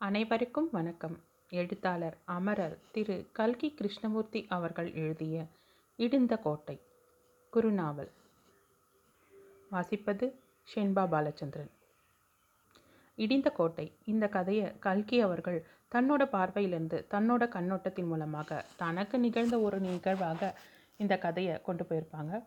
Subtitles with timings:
[0.00, 1.18] அனைவருக்கும் வணக்கம்.
[1.50, 5.44] எழுத்தாளர் அமரர் திரு கல்கி கிருஷ்ணமூர்த்தி அவர்கள் எழுதிய
[5.96, 6.80] இடிந்த கோட்டை
[7.52, 8.10] குறுநாவல்.
[9.72, 10.32] வாசிப்பது
[10.74, 11.72] ஷென்பா பாலச்சந்திரன்.
[13.16, 15.64] இடிந்த கோட்டை இந்த கதையை கல்கி அவர்கள்
[15.94, 20.60] தன்னோட பார்வையிலிருந்து தன்னோட கண்ணோட்டத்தின் மூலமாக தனக்கு நிகழ்ந்த ஒரு நிகழ்வாக
[20.96, 22.44] இந்த கதையை கொண்டு போயிருப்பாங்க.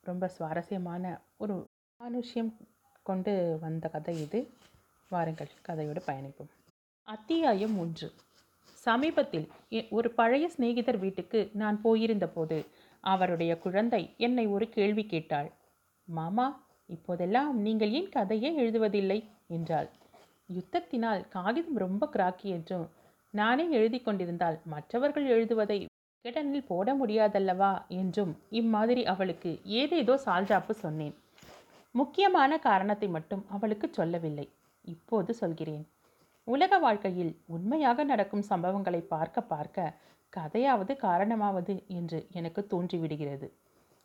[0.00, 1.66] ரொம்ப சுவாரஸ்யமான ஒரு
[2.00, 2.54] மானுஷ்யம்
[3.02, 4.50] கொண்டு வந்த கதை இது.
[5.08, 6.52] வாருங்கள் கதையோடு பயணிப்போம்.
[7.08, 8.12] அத்தியாயம் ஒன்று.
[8.64, 12.66] சமீபத்தில் எ- ஒரு பழைய சிநேகிதர் வீட்டுக்கு நான் போயிருந்த போது
[13.00, 15.52] அவருடைய குழந்தை என்னை ஒரு கேள்வி கேட்டாள்.
[16.04, 19.24] மாமா இப்போதெல்லாம் நீங்கள் ஏன் கதையே எழுதுவதில்லை?
[19.48, 19.88] என்றாள்.
[20.52, 22.88] யுத்தத்தினால் காகிதம் ரொம்ப கிராக்கி என்றும்
[23.30, 25.86] நானே எழுதி கொண்டிருந்தால் மற்றவர்கள் எழுதுவதை
[26.22, 27.86] விகடனில் போட முடியாதல்லவா?
[27.88, 31.14] என்றும் இம்மாதிரி அவளுக்கு ஏதேதோ சால்ஜாப்பு சொன்னேன்.
[31.90, 34.50] முக்கியமான காரணத்தை மட்டும் அவளுக்கு சொல்லவில்லை.
[34.82, 35.88] இப்போது சொல்கிறேன்.
[36.46, 39.94] உலக வாழ்க்கையில் உண்மையாக நடக்கும் சம்பவங்களை பார்க்க பார்க்க
[40.32, 43.46] கதையாவது காரணமாவது என்று எனக்கு தோன்றிவிடுகிறது.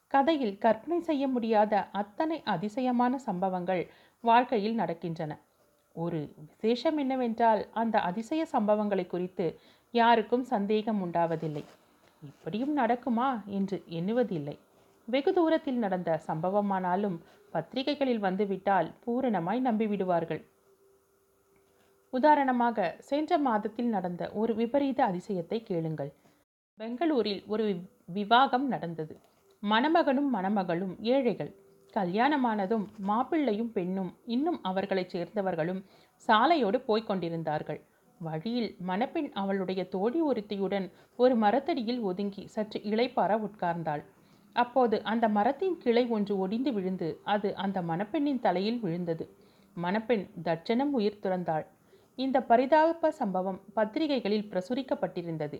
[0.07, 3.83] கதையில் கற்பனை செய்ய முடியாத அத்தனை அதிசயமான சம்பவங்கள்
[4.21, 5.31] வாழ்க்கையில் நடக்கின்றன.
[5.95, 9.59] ஒரு விசேஷம் என்னவென்றால் அந்த அதிசய சம்பவங்களை குறித்து
[9.91, 11.63] யாருக்கும் சந்தேகம் உண்டாவதில்லை.
[12.21, 14.57] இப்படியும் நடக்குமா என்று எண்ணுவதில்லை.
[15.07, 17.17] வெகு தூரத்தில் நடந்த சம்பவமானாலும்
[17.51, 20.41] பத்திரிகைகளில் வந்துவிட்டால் பூரணமாய் நம்பிவிடுவார்கள்.
[22.11, 26.13] உதாரணமாக சென்ற மாதத்தில் நடந்த ஒரு விபரீத அதிசயத்தை கேளுங்கள்.
[26.75, 29.19] பெங்களூரில் ஒரு வி- விவாகம் நடந்தது.
[29.61, 31.55] மணமகனும் மணமகளும் ஏழைகள்.
[31.95, 35.83] கல்யாணமானதும் மாப்பிள்ளையும் பெண்ணும் இன்னும் அவர்களைச் சேர்ந்தவர்களும்
[36.27, 37.81] சாலையோடு போய்க் கொண்டிருந்தார்கள்.
[38.19, 44.03] வழியில் மணப்பெண் அவளுடைய தோழி ஒருத்தியுடன் ஒரு மரத்தடியில் ஒதுங்கி சற்று இளைப்பார உட்கார்ந்தாள்.
[44.53, 49.35] அப்போது அந்த மரத்தின் கிளை ஒன்று ஒடிந்து விழுந்து அது அந்த மணப்பெண்ணின் தலையில் விழுந்தது.
[49.73, 51.65] மணப்பெண் தட்சணம் உயிர் துறந்தாள்.
[52.21, 55.57] இந்த பரிதாப சம்பவம் பத்திரிகைகளில் பிரசுரிக்கப்பட்டிருந்தது.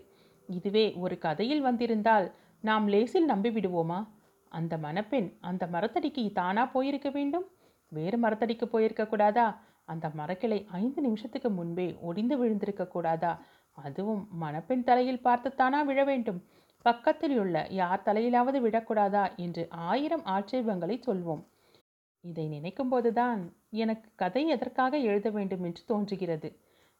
[0.48, 2.26] இதுவே ஒரு கதையில் வந்திருந்தால்
[2.60, 4.00] நாம் லேசில் நம்பிவிடுவோமா?
[4.48, 7.46] அந்த மணப்பெண் அந்த மரத்தடிக்கு தானா போயிருக்க வேண்டும்?
[7.88, 9.46] வேறு மரத்தடிக்கு போயிருக்க கூடாதா?
[9.84, 13.32] அந்த மரக்கிளை ஐந்து நிமிஷத்துக்கு முன்பே ஒடிந்து விழுந்திருக்க கூடாதா?
[13.72, 16.40] அதுவும் மணப்பெண் தலையில் பார்த்துத்தானா விழ வேண்டும்?
[16.82, 19.24] பக்கத்தில் உள்ள யார் தலையிலாவது விழக்கூடாதா?
[19.36, 21.42] என்று ஆயிரம் ஆட்சேபங்களை சொல்வோம்.
[22.20, 23.40] இதை நினைக்கும் போதுதான்
[23.72, 26.48] எனக்கு கதை எதற்காக எழுத வேண்டும் என்று தோன்றுகிறது.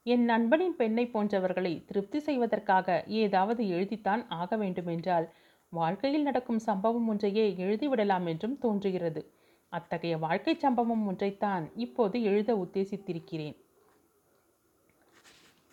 [0.06, 5.27] என் நண்பனின் பெண்ணை போன்றவர்களை திருப்தி செய்வதற்காக ஏதாவது எழுதித்தான் ஆக வேண்டுமென்றால்
[5.72, 9.22] வாழ்க்கையில் நடக்கும் சம்பவம் ஒன்றையே எழுதிவிடலாம் என்றும் தோன்றுகிறது.
[9.72, 13.56] அத்தகைய வாழ்க்கை சம்பவம் ஒன்றைத்தான் இப்போது எழுத உத்தேசித்திருக்கிறேன்.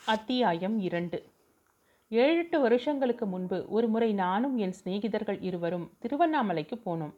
[0.06, 1.18] அத்தியாயம் இரண்டு.
[2.12, 7.16] ஏழெட்டு வருஷங்களுக்கு முன்பு ஒரு முறை நானும் என் சிநேகிதர்கள் இருவரும் திருவண்ணாமலைக்கு போனோம்.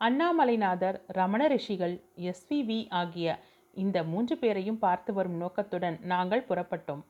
[0.00, 1.94] அண்ணாமலைநாதர் ரமண ரிஷிகள்
[2.26, 3.28] எஸ்விவி ஆகிய
[3.76, 7.02] இந்த மூன்று பேரையும் பார்த்து வரும் நோக்கத்துடன் நாங்கள் புறப்பட்டோம்.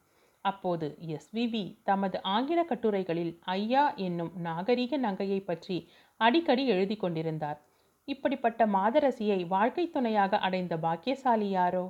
[0.44, 5.76] அப்போது எஸ்விவி தமது ஆங்கில கட்டுரைகளில் ஐயா என்னும் நாகரிக நங்கையை பற்றி
[6.20, 7.58] அடிக்கடி எழுதி கொண்டிருந்தார்.
[8.08, 11.84] இப்படிப்பட்ட மாதரசியை வாழ்க்கை துணையாக அடைந்த பாக்கியசாலி யாரோ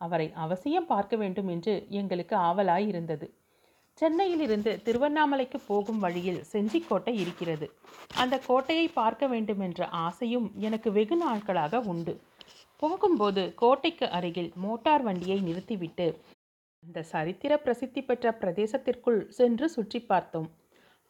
[0.00, 3.26] அவரை அவசியம் பார்க்க வேண்டும் என்று எங்களுக்கு ஆவலாய் இருந்தது
[4.00, 7.66] சென்னையிலிருந்து திருவண்ணாமலைக்கு போகும் வழியில் செஞ்சிக்கோட்டை இருக்கிறது.
[8.16, 12.14] அந்த கோட்டையை பார்க்க வேண்டுமென்ற ஆசையும் எனக்கு வெகு நாட்களாக உண்டு.
[12.82, 16.06] போகும்போது கோட்டைக்கு அருகில் மோட்டார் வண்டியை நிறுத்திவிட்டு
[16.84, 20.48] அந்த சரித்திர பிரசித்தி பெற்ற பிரதேசத்திற்குள் சென்று சுற்றி பார்த்தோம்.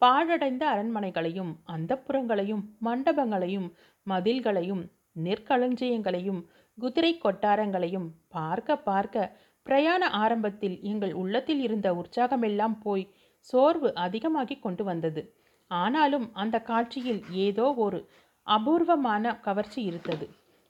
[0.02, 3.68] பாழடைந்த அரண்மனைகளையும் அந்தப்புறங்களையும் மண்டபங்களையும்
[4.06, 4.82] மதில்களையும்
[5.24, 6.40] நெற்களஞ்சியங்களையும்
[6.78, 9.32] குதிரை கொட்டாரங்களையும் பார்க்க பார்க்க
[9.70, 13.04] பிரயாண ஆரம்பத்தில் எங்கள் உள்ளத்தில் இருந்த உற்சாகமெல்லாம் போய்
[13.40, 15.22] சோர்வு அதிகமாகி கொண்டு வந்தது.
[15.70, 17.98] ஆனாலும் அந்த காட்சியில் ஏதோ ஒரு
[18.46, 20.26] அபூர்வமான கவர்ச்சி இருந்தது.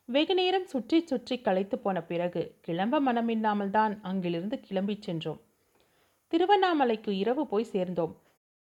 [0.08, 5.40] வெகு நேரம் சுற்றி சுற்றி களைத்து போன பிறகு கிளம்ப மனமில்லாமல் தான் அங்கிருந்து கிளம்பிச் சென்றோம்.
[6.32, 8.12] திருவண்ணாமலைக்கு இரவு போய் சேர்ந்தோம்.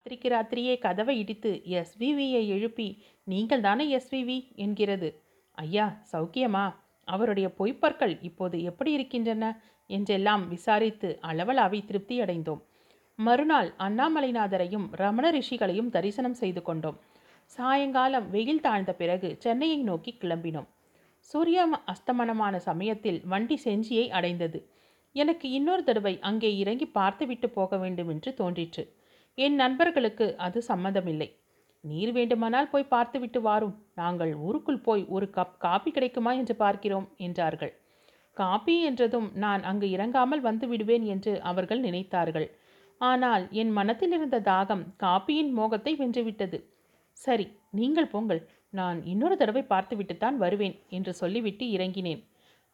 [0.07, 2.87] ராத்திரிக்கு ராத்திரியே கதவை இடித்து எஸ்விவியை எழுப்பி
[3.25, 5.09] நீங்கள் தானே எஸ்விவி என்கிறது.
[5.59, 6.65] ஐயா சௌக்கியமா?
[7.09, 9.45] அவருடைய பொய்ப்பற்கள் இப்போது எப்படி இருக்கின்றன?
[9.91, 12.63] என்றெல்லாம் விசாரித்து அளவலாவி திருப்தி அடைந்தோம்
[13.19, 16.99] மறுநாள் அண்ணாமலைநாதரையும் ரமண ரிஷிகளையும் தரிசனம் செய்து கொண்டோம்.
[17.51, 20.69] சாயங்காலம் வெயில் தாழ்ந்த பிறகு சென்னையை நோக்கி கிளம்பினோம்.
[21.31, 24.59] சூரிய அஸ்தமனமான சமயத்தில் வண்டி செஞ்சியை அடைந்தது.
[25.17, 28.85] எனக்கு இன்னொரு தடவை அங்கே இறங்கி பார்த்துவிட்டு போக வேண்டும் என்று தோன்றிற்று.
[29.39, 31.29] என் நண்பர்களுக்கு அது சம்மதமில்லை
[31.85, 33.77] நீர் வேண்டுமானால் போய் பார்த்துவிட்டு வாரும்.
[33.95, 36.33] நாங்கள் ஊருக்குள் போய் ஒரு கப் காபி கிடைக்குமா?
[36.33, 37.73] என்று பார்க்கிறோம் என்றார்கள்.
[38.37, 42.49] காபி என்றதும் நான் அங்கு இறங்காமல் வந்து விடுவேன் என்று அவர்கள் நினைத்தார்கள்.
[43.01, 46.59] ஆனால் என் மனத்தில் இருந்த தாகம் காப்பியின் மோகத்தை வென்றுவிட்டது.
[47.17, 48.41] சரி நீங்கள் போங்கள்.
[48.71, 52.21] நான் இன்னொரு தடவை பார்த்துவிட்டுத்தான் வருவேன் என்று சொல்லிவிட்டு இறங்கினேன்.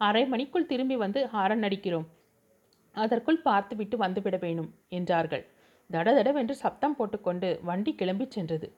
[0.01, 2.07] அரை மணிக்குள் திரும்பி வந்து ஹாரன் அடிக்கிறோம்.
[2.95, 5.45] அதற்குள் பார்த்துவிட்டு வந்துவிட வேணும் என்றார்கள்.
[5.91, 8.69] தடதடவென்று சப்தம் போட்டுக்கொண்டு வண்டி கிளம்பிச் சென்றது.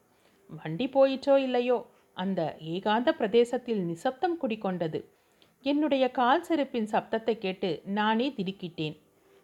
[0.50, 1.78] வண்டி போயிற்றோ இல்லையோ?
[2.16, 2.40] அந்த
[2.74, 5.00] ஏகாந்த பிரதேசத்தில் நிசப்தம் குடிக்கொண்டது
[5.64, 8.96] என்னுடைய கால் செருப்பின் சப்தத்தை கேட்டு நானே திடுக்கிட்டேன்.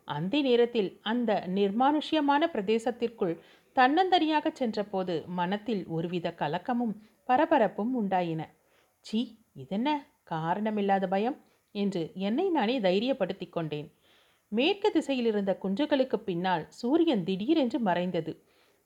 [0.05, 3.35] அந்த நேரத்தில் அந்த நிர்மானுஷ்யமான பிரதேசத்திற்குள்
[3.77, 6.95] தன்னந்தனியாக சென்றபோது மனத்தில் ஒருவித கலக்கமும்
[7.29, 8.43] பரபரப்பும் உண்டாயின.
[9.01, 9.21] சீ
[9.53, 9.89] இதென்ன?
[10.31, 11.37] காரணமில்லாத பயம்
[11.75, 13.89] என்று என்னை நானே தைரியப்படுத்தி கொண்டேன்.
[14.49, 18.33] மேற்கு திசையில் இருந்த குன்றுகளுக்கு பின்னால் சூரியன் திடீரென்று மறைந்தது.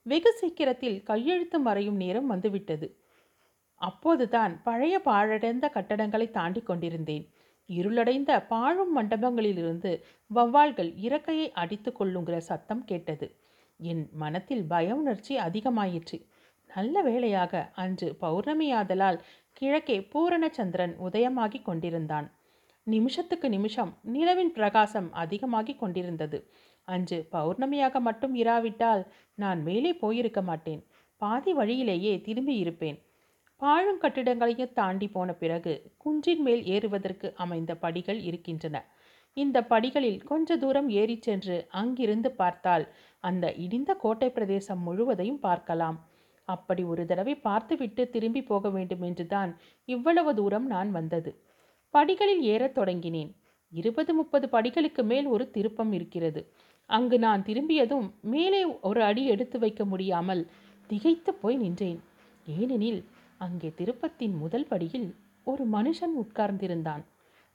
[0.02, 2.86] வெகு சீக்கிரத்தில் கையெழுத்து மறையும் நேரம் வந்துவிட்டது.
[3.80, 7.28] அப்போதுதான் பழைய பாழடைந்த கட்டடங்களை தாண்டி கொண்டிருந்தேன்.
[7.66, 10.02] இருளடைந்த பாழும் மண்டபங்களிலிருந்து
[10.34, 13.36] வவ்வால்கள் இறக்கையை அடித்து கொள்ளுங்கிற சத்தம் கேட்டது.
[13.80, 16.18] என் மனத்தில் பய உணர்ச்சி அதிகமாயிற்று.
[16.66, 19.18] நல்ல வேளையாக அன்று பௌர்ணமியாதலால்
[19.52, 22.32] கிழக்கே பூரணச்சந்திரன் உதயமாகி கொண்டிருந்தான்.
[22.82, 26.50] நிமிஷத்துக்கு நிமிஷம் நிலவின் பிரகாசம் அதிகமாகி கொண்டிருந்தது.
[26.84, 29.02] அன்று பௌர்ணமியாக மட்டும் இராவிட்டால்
[29.34, 30.82] நான் மேலே போயிருக்க மாட்டேன்.
[31.16, 32.98] பாதி வழியிலேயே திரும்பி இருப்பேன்
[33.62, 38.76] பாழும் கட்டிடங்களையும் தாண்டி போன பிறகு குன்றின் மேல் ஏறுவதற்கு அமைந்த படிகள் இருக்கின்றன.
[39.32, 42.84] இந்த படிகளில் கொஞ்ச தூரம் ஏறி சென்று அங்கிருந்து பார்த்தால்
[43.20, 45.98] அந்த இடிந்த கோட்டை பிரதேசம் முழுவதையும் பார்க்கலாம்.
[46.44, 49.50] அப்படி ஒரு தடவை பார்த்துவிட்டு திரும்பி போக வேண்டும் என்றுதான்
[49.84, 51.30] இவ்வளவு தூரம் நான் வந்தது.
[51.90, 53.30] படிகளில் ஏறத் தொடங்கினேன்.
[53.72, 56.52] இருபது முப்பது படிகளுக்கு மேல் ஒரு திருப்பம் இருக்கிறது.
[56.86, 60.50] அங்கு நான் திரும்பியதும் மேலே ஒரு அடி எடுத்து வைக்க முடியாமல்
[60.86, 62.00] திகைத்து போய் நின்றேன்.
[62.46, 63.00] ஏனெனில்
[63.38, 65.08] அங்கே திருப்பத்தின் முதல் படியில்
[65.44, 67.02] ஒரு மனுஷன் உட்கார்ந்திருந்தான்.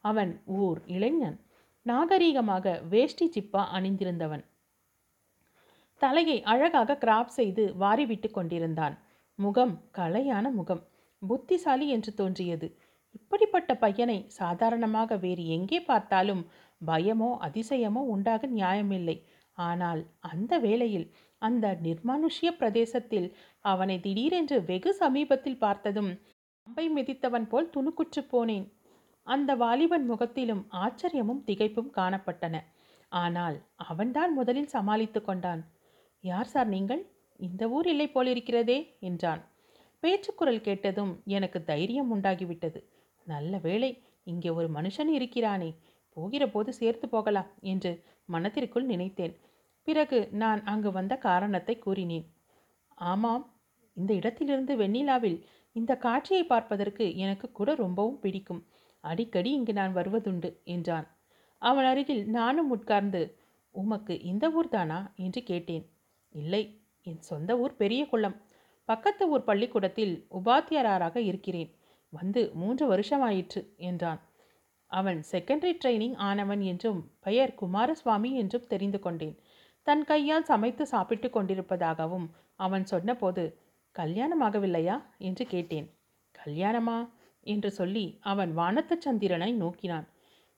[0.03, 1.37] அவன் ஓர் இளைஞன்.
[1.85, 4.43] நாகரீகமாக வேஷ்டி சிப்பா அணிந்திருந்தவன்.
[6.01, 8.95] தலையை அழகாக கிராப் செய்து வாரிவிட்டு கொண்டிருந்தான்.
[9.39, 10.81] முகம் கலையான முகம்.
[11.21, 12.67] புத்திசாலி என்று தோன்றியது.
[13.11, 16.43] இப்படிப்பட்ட பையனை சாதாரணமாக வேறு எங்கே பார்த்தாலும்
[16.81, 19.17] பயமோ அதிசயமோ உண்டாக நியாயமில்லை.
[19.57, 21.07] ஆனால் அந்த வேளையில்
[21.43, 23.27] அந்த நிர்மானுஷ்ய பிரதேசத்தில்
[23.65, 26.11] அவனை திடீரென்று வெகு சமீபத்தில் பார்த்ததும்
[26.67, 28.67] அம்பை மிதித்தவன் போல் துணுக்குற்று போனேன்.
[29.27, 32.55] அந்த வாலிபன் முகத்திலும் ஆச்சரியமும் திகைப்பும் காணப்பட்டன.
[33.11, 33.57] ஆனால்
[33.89, 35.61] அவன்தான் முதலில் சமாளித்து கொண்டான்.
[36.23, 37.01] யார் சார் நீங்கள்?
[37.39, 39.41] இந்த ஊர் இல்லை போலிருக்கிறதே என்றான்.
[40.03, 42.79] பேச்சுக்குரல் கேட்டதும் எனக்கு தைரியம் உண்டாகிவிட்டது.
[43.27, 43.91] நல்ல வேளை
[44.23, 45.69] இங்கே ஒரு மனுஷன் இருக்கிறானே.
[46.17, 47.91] போகிற போது சேர்த்து போகலாம் என்று
[48.25, 49.33] மனத்திற்குள் நினைத்தேன்.
[49.83, 52.25] பிறகு நான் அங்கு வந்த காரணத்தை கூறினேன்.
[52.97, 53.43] ஆமாம்
[53.93, 55.39] இந்த இடத்திலிருந்து வெண்ணிலாவில்
[55.71, 58.67] இந்த காட்சியை பார்ப்பதற்கு எனக்கு கூட ரொம்பவும் பிடிக்கும்.
[58.99, 61.07] அடிக்கடி இங்கு நான் வருவதுண்டு என்றான்.
[61.57, 63.21] அவன் அருகில் நானும் உட்கார்ந்து
[63.71, 65.85] உமக்கு இந்த ஊர்தானா என்று கேட்டேன்.
[66.29, 66.63] இல்லை
[67.01, 68.41] என் சொந்த ஊர் பெரிய குளம்.
[68.89, 71.71] பக்கத்து ஊர் பள்ளிக்கூடத்தில் உபாத்தியாராக இருக்கிறேன்.
[72.09, 74.21] வந்து மூன்று வருஷமாயிற்று என்றான்.
[74.91, 79.35] அவன் செகண்டரி ட்ரைனிங் ஆனவன் என்றும் பெயர் குமாரசுவாமி என்றும் தெரிந்து கொண்டேன்.
[79.83, 83.59] தன் கையால் சமைத்து சாப்பிட்டு கொண்டிருப்பதாகவும் அவன் சொன்னபோது
[83.99, 85.01] கல்யாணமாகவில்லையா?
[85.17, 85.89] என்று கேட்டேன்.
[86.45, 87.09] கல்யாணமா?
[87.39, 90.07] என்று சொல்லி அவன் வானத்து சந்திரனை நோக்கினான்.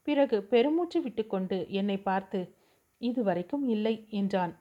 [0.01, 2.56] பிறகு பெருமூச்சு விட்டுக்கொண்டு என்னை பார்த்து
[2.98, 4.54] இதுவரைக்கும் இல்லை என்றான்.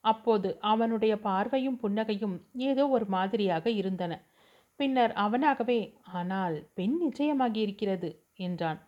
[0.00, 4.12] அப்போது அவனுடைய பார்வையும் புன்னகையும் ஏதோ ஒரு மாதிரியாக இருந்தன.
[4.76, 8.80] பின்னர் அவனாகவே ஆனால் பெண் நிச்சயமாகி இருக்கிறது என்றான்.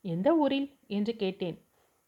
[0.00, 0.78] எந்த ஊரில்?
[0.86, 1.58] என்று கேட்டேன்.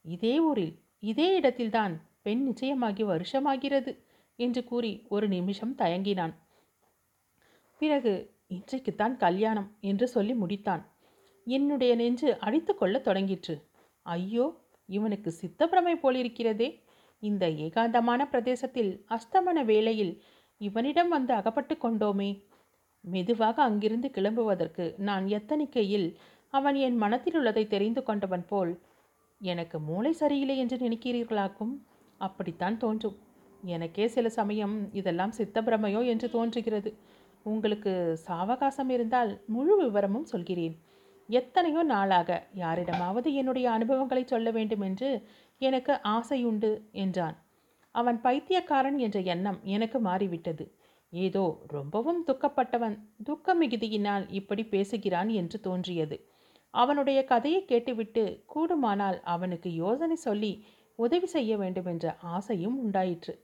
[0.05, 0.75] இதே ஊரில்.
[0.99, 1.95] இதே இடத்தில்தான்
[2.29, 3.93] பெண் நிச்சயமாகி வருஷமாகிறது
[4.39, 6.35] என்று கூறி ஒரு நிமிஷம் தயங்கினான்.
[7.81, 8.13] பிறகு
[8.57, 10.83] இன்றைக்குத்தான் கல்யாணம் என்று சொல்லி முடித்தான்.
[11.47, 13.55] என்னுடைய நெஞ்சு அடித்து கொள்ள தொடங்கிற்று.
[14.07, 14.47] ஐயோ
[14.89, 16.69] இவனுக்கு சித்தப்பிரமை போலிருக்கிறதே.
[17.23, 20.13] இந்த ஏகாந்தமான பிரதேசத்தில் அஸ்தமன வேளையில்
[20.61, 22.31] இவனிடம் வந்து அகப்பட்டு கொண்டோமே.
[23.05, 26.09] மெதுவாக அங்கிருந்து கிளம்புவதற்கு நான் எத்தனிக்கையில்
[26.55, 28.73] அவன் என் மனத்தில் உள்ளதை தெரிந்து கொண்டவன் போல்
[29.41, 31.75] எனக்கு மூளை சரியில்லை என்று நினைக்கிறீர்களாக்கும்?
[32.21, 33.17] அப்படித்தான் தோன்றும்.
[33.63, 36.91] எனக்கே சில சமயம் இதெல்லாம் சித்தப்பிரமையோ என்று தோன்றுகிறது.
[37.47, 37.93] உங்களுக்கு
[38.29, 40.77] சாவகாசம் இருந்தால் முழு விவரமும் சொல்கிறேன்.
[41.29, 45.11] எத்தனையோ நாளாக யாரிடமாவது என்னுடைய அனுபவங்களை சொல்ல வேண்டும் என்று
[45.61, 47.37] எனக்கு ஆசையுண்டு என்றான்.
[47.95, 50.65] அவன் பைத்தியக்காரன் என்ற எண்ணம் எனக்கு மாறிவிட்டது.
[51.13, 56.17] ஏதோ ரொம்பவும் துக்கப்பட்டவன் துக்க மிகுதியினால் இப்படி பேசுகிறான் என்று தோன்றியது.
[56.75, 60.53] அவனுடைய கதையை கேட்டுவிட்டு கூடுமானால் அவனுக்கு யோசனை சொல்லி
[60.99, 63.35] உதவி செய்ய வேண்டும் என்ற ஆசையும் உண்டாயிற்று.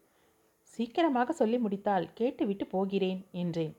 [0.63, 3.75] சீக்கிரமாக சொல்லி முடித்தால் கேட்டுவிட்டு போகிறேன் என்றேன்.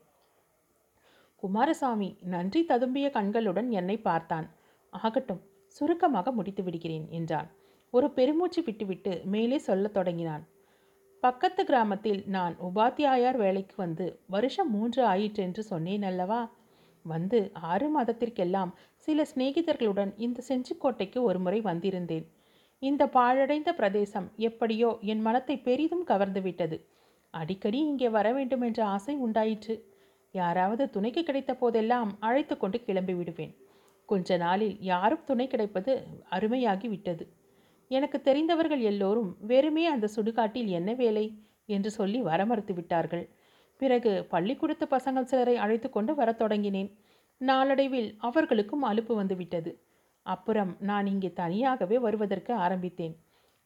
[1.36, 4.46] குமாரசாமி நன்றி ததும்பிய கண்களுடன் என்னை பார்த்தான்.
[4.92, 7.48] ஆகட்டும் சுருக்கமாக முடித்து விடுகிறேன் என்றான்.
[7.90, 10.44] ஒரு பெருமூச்சு விட்டுவிட்டு மேலே சொல்லத் தொடங்கினான்.
[11.20, 16.40] பக்கத்து கிராமத்தில் நான் உபாத்தியாயார் வேலைக்கு வந்து வருஷம் மூன்று ஆயிற்று என்று சொன்னேன் அல்லவா?
[17.04, 22.26] வந்து ஆறு மாதத்திற்கெல்லாம் சில சிநேகிதர்களுடன் இந்த செஞ்சிக்கோட்டைக்கு ஒரு முறை வந்திருந்தேன்.
[22.82, 26.76] இந்த பாழடைந்த பிரதேசம் எப்படியோ என் மனத்தை பெரிதும் கவர்ந்துவிட்டது.
[27.30, 29.74] அடிக்கடி இங்கே வர வேண்டும் என்ற ஆசை உண்டாயிற்று.
[30.32, 33.54] யாராவது துணைக்கு கிடைத்த போதெல்லாம் அழைத்து கொண்டு கிளம்பி விடுவேன்.
[34.06, 35.92] கொஞ்ச நாளில் யாரும் துணை கிடைப்பது
[36.30, 37.24] அருமையாகி விட்டது
[37.90, 41.26] எனக்கு தெரிந்தவர்கள் எல்லோரும் வெறுமே அந்த சுடுகாட்டில் என்ன வேலை
[41.66, 43.24] என்று சொல்லி வர மறுத்து விட்டார்கள்.
[43.76, 46.90] பிறகு பள்ளிக்கூடத்து பசங்கள் சிலரை அழைத்து கொண்டு வரத் தொடங்கினேன்.
[47.40, 49.70] நாளடைவில் அவர்களுக்கும் அலுப்பு வந்துவிட்டது.
[50.34, 53.14] அப்புறம் நான் இங்கே தனியாகவே வருவதற்கு ஆரம்பித்தேன்.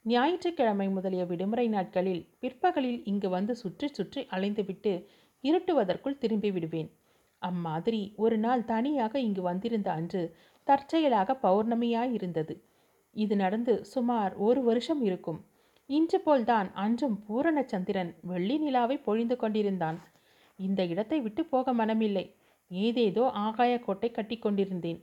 [0.05, 4.93] ஞாயிற்றுக்கிழமை முதலிய விடுமுறை நாட்களில் பிற்பகலில் இங்கு வந்து சுற்றி சுற்றி அலைந்துவிட்டு
[5.45, 6.91] இருட்டுவதற்குள் திரும்பி விடுவேன்.
[7.43, 10.23] அம்மாதிரி ஒரு நாள் தனியாக இங்கு வந்திருந்த அன்று
[10.67, 12.55] தற்செயலாக பௌர்ணமியாயிருந்தது
[13.17, 15.41] இது நடந்து சுமார் ஒரு வருஷம் இருக்கும்.
[15.91, 19.99] இன்று போல்தான் அன்றும் பூரணச்சந்திரன் வெள்ளி நிலாவை பொழிந்து கொண்டிருந்தான்.
[20.59, 22.25] இந்த இடத்தை விட்டு போக மனமில்லை.
[22.71, 25.01] ஏதேதோ ஆகாய கோட்டை கட்டி கொண்டிருந்தேன்.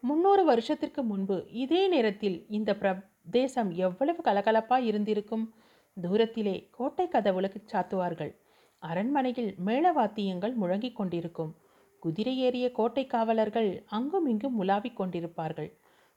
[0.00, 5.54] முன்னூறு வருஷத்திற்கு முன்பு இதே நேரத்தில் இந்த பிரதேசம் எவ்வளவு கலகலப்பாய் இருந்திருக்கும்?
[6.02, 8.32] தூரத்திலே கோட்டை கதவுளுக்கு சாத்துவார்கள்.
[8.78, 11.56] அரண்மனையில் மேளவாத்தியங்கள் முழங்கிக் கொண்டிருக்கும்.
[11.98, 15.70] குதிரை ஏறிய கோட்டை காவலர்கள் அங்கும் இங்கும் உலாவிக் கொண்டிருப்பார்கள்.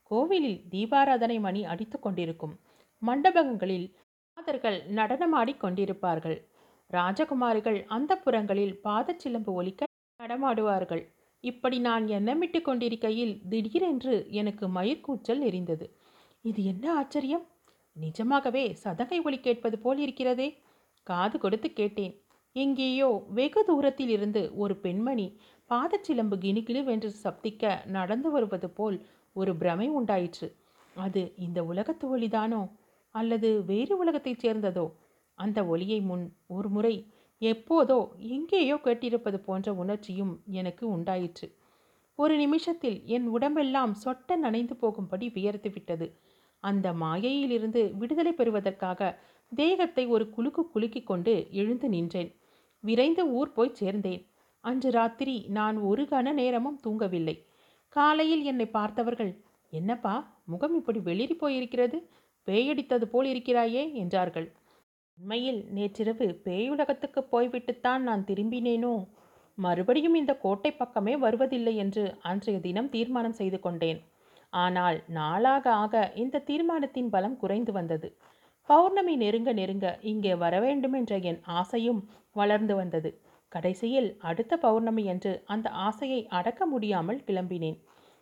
[0.04, 2.60] கோவிலில் தீபாராதனை மணி அடித்து கொண்டிருக்கும்.
[3.02, 3.88] மண்டபங்களில்
[4.38, 6.38] மாதர்கள் நடனமாடிக் கொண்டிருப்பார்கள்.
[6.94, 9.86] ராஜகுமாரிகள் அந்த புறங்களில் பாதச்சிலம்பு ஒலிக்க
[10.24, 11.04] நடமாடுவார்கள்.
[11.44, 15.86] இப்படி நான் எண்ணமிட்டு கொண்டிருக்கையில் திடீரென்று எனக்கு மயிர்கூச்சல் எரிந்தது.
[16.42, 17.46] இது என்ன ஆச்சரியம்?
[17.96, 20.50] நிஜமாகவே சதகை ஒலி கேட்பது போல் இருக்கிறதே.
[21.08, 22.14] காது கொடுத்து கேட்டேன்.
[22.56, 28.98] எங்கேயோ வெகு தூரத்தில் இருந்து ஒரு பெண்மணி பாதச்சிலம்பு கிணுகிணுவென்று சப்திக்க நடந்து வருவது போல்
[29.34, 30.56] ஒரு பிரமை உண்டாயிற்று.
[30.96, 32.62] அது இந்த உலகத்து ஒளிதானோ
[33.16, 34.86] அல்லது வேறு உலகத்தைச் சேர்ந்ததோ?
[35.38, 36.96] அந்த ஒளியை முன் ஒரு முறை
[37.42, 41.48] எப்போதோ எங்கேயோ கேட்டிருப்பது போன்ற உணர்ச்சியும் எனக்கு உண்டாயிற்று.
[42.16, 46.08] ஒரு நிமிஷத்தில் என் உடம்பெல்லாம் சொட்ட நனைந்து போகும்படி வியர்த்து விட்டது.
[46.60, 49.20] அந்த மாயையிலிருந்து விடுதலை பெறுவதற்காக
[49.52, 52.32] தேகத்தை ஒரு குலுக்கு குலுக்கிக் கொண்டு எழுந்து நின்றேன்.
[52.80, 54.22] விரைந்து ஊர் போய் சேர்ந்தேன்.
[54.64, 57.36] அன்று ராத்திரி நான் ஒரு கண நேரமும் தூங்கவில்லை.
[57.90, 59.32] காலையில் என்னை பார்த்தவர்கள்
[59.70, 61.98] என்னப்பா முகம் இப்படி வெளிரி போயிருக்கிறது?
[62.48, 64.48] பேயடித்தது போல் இருக்கிறாயே என்றார்கள்.
[65.22, 69.08] உண்மையில் நேற்றிரவு பேயுலகத்துக்கு போய்விட்டுத்தான் நான் திரும்பினேனோ?
[69.56, 74.00] மறுபடியும் இந்த கோட்டை பக்கமே வருவதில்லை என்று அன்றைய தினம் தீர்மானம் செய்து கொண்டேன்.
[74.50, 78.18] ஆனால் நாளாக ஆக இந்த தீர்மானத்தின் பலம் குறைந்து வந்தது.
[78.70, 83.22] பௌர்ணமி நெருங்க நெருங்க இங்கே வரவேண்டுமென்ற என்ற என் ஆசையும் வளர்ந்து வந்தது.
[83.48, 87.80] கடைசியில் அடுத்த பௌர்ணமி என்று அந்த ஆசையை அடக்க முடியாமல் கிளம்பினேன்.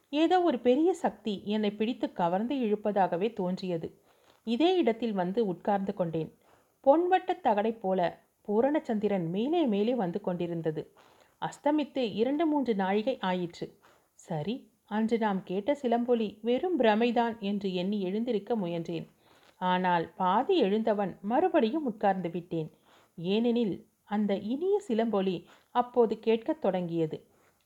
[0.10, 4.00] ஏதோ ஒரு பெரிய சக்தி என்னை பிடித்து கவர்ந்து இழுப்பதாகவே தோன்றியது.
[4.44, 6.38] இதே இடத்தில் வந்து உட்கார்ந்து கொண்டேன்.
[6.90, 8.00] பொன்வட்ட தகடை போல
[8.48, 10.94] பூரணச்சந்திரன் மேலே மேலே வந்து கொண்டிருந்தது.
[11.42, 13.80] அஸ்தமித்து இரண்டு மூன்று நாழிகை ஆயிற்று.
[14.14, 14.56] சரி
[14.86, 19.06] அன்று நாம் கேட்ட சிலம்பொலி வெறும் பிரமைதான் என்று எண்ணி எழுந்திருக்க முயன்றேன்.
[19.62, 22.70] ஆனால் பாதி எழுந்தவன் மறுபடியும் உட்கார்ந்து விட்டேன்.
[23.18, 27.18] ஏனெனில் அந்த இனிய சிலம்பொலி அப்போது கேட்கத் தொடங்கியது.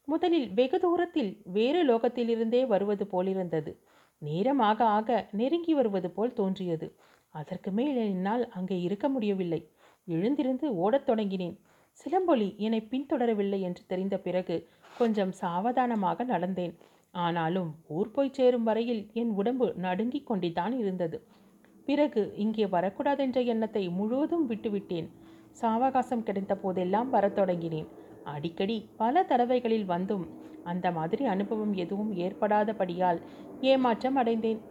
[0.08, 3.84] முதலில் வெகு தூரத்தில் வேறு லோகத்திலிருந்தே வருவது போலிருந்தது.
[4.18, 6.88] நேரமாக ஆக நெருங்கி வருவது போல் தோன்றியது.
[7.36, 9.62] அதற்கு மேல் என்னால் அங்கே இருக்க முடியவில்லை.
[10.08, 11.56] எழுந்திருந்து ஓடத் தொடங்கினேன்.
[11.92, 14.56] சிலம்பொலி என்னை பின்தொடரவில்லை என்று தெரிந்த பிறகு
[14.98, 16.74] கொஞ்சம் சாவதானமாக நடந்தேன்.
[17.12, 21.18] ஆனாலும் ஊர் போய் சேரும் வரையில் என் உடம்பு நடுங்கிக் கொண்டுதான் இருந்தது.
[21.86, 25.08] பிறகு இங்கே வரக்கூடாதென்ற எண்ணத்தை முழுவதும் விட்டுவிட்டேன்.
[25.62, 27.88] சாவகாசம் கிடைத்த போதெல்லாம் வரத் தொடங்கினேன்.
[28.24, 30.26] அடிக்கடி பல தடவைகளில் வந்தும்
[30.64, 33.20] அந்த மாதிரி அனுபவம் எதுவும் ஏற்படாதபடியால்
[33.62, 34.62] ஏமாற்றம் அடைந்தேன்.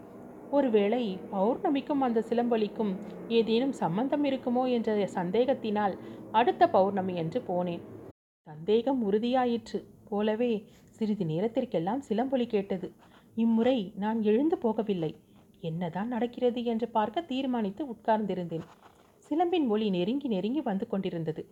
[0.53, 2.93] ஒருவேளை பௌர்ணமிக்கும் அந்த சிலம்பொலிக்கும்
[3.31, 5.95] ஏதேனும் சம்பந்தம் இருக்குமோ என்ற சந்தேகத்தினால்
[6.35, 7.83] அடுத்த பௌர்ணமி என்று போனேன்.
[8.47, 9.79] சந்தேகம் உறுதியாயிற்று.
[10.05, 10.53] போலவே
[11.01, 12.89] சிறிது நேரத்திற்கெல்லாம் சிலம்பொலி கேட்டது.
[13.37, 15.13] இம்முறை நான் எழுந்து போகவில்லை.
[15.63, 18.67] என்னதான் நடக்கிறது என்று பார்க்க தீர்மானித்து உட்கார்ந்திருந்தேன்.
[19.31, 21.43] சிலம்பின் ஒளி நெருங்கி நெருங்கி வந்து கொண்டிருந்தது.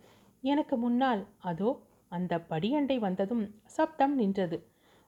[0.43, 1.69] எனக்கு முன்னால் அதோ
[2.11, 4.57] அந்த படியண்டை வந்ததும் சப்தம் நின்றது.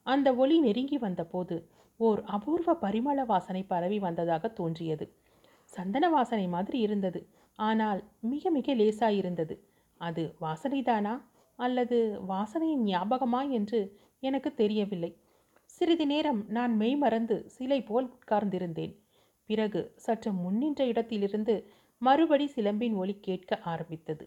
[0.05, 1.55] அந்த ஒளி நெருங்கி வந்தபோது
[1.99, 5.05] ஓர் அபூர்வ பரிமள வாசனை பரவி வந்ததாக தோன்றியது.
[5.65, 7.27] சந்தன வாசனை மாதிரி இருந்தது.
[7.59, 9.55] ஆனால் மிக மிக லேசாயிருந்தது.
[9.97, 11.21] அது வாசனைதானா?
[11.55, 11.97] அல்லது
[12.27, 13.79] வாசனையின் ஞாபகமா என்று
[14.19, 15.11] எனக்கு தெரியவில்லை.
[15.65, 18.93] சிறிது நேரம் நான் மெய்மறந்து சிலை போல் உட்கார்ந்திருந்தேன்.
[19.49, 21.55] பிறகு சற்று முன்னின்ற இடத்திலிருந்து
[22.01, 24.25] மறுபடி சிலம்பின் ஒலி கேட்க ஆரம்பித்தது.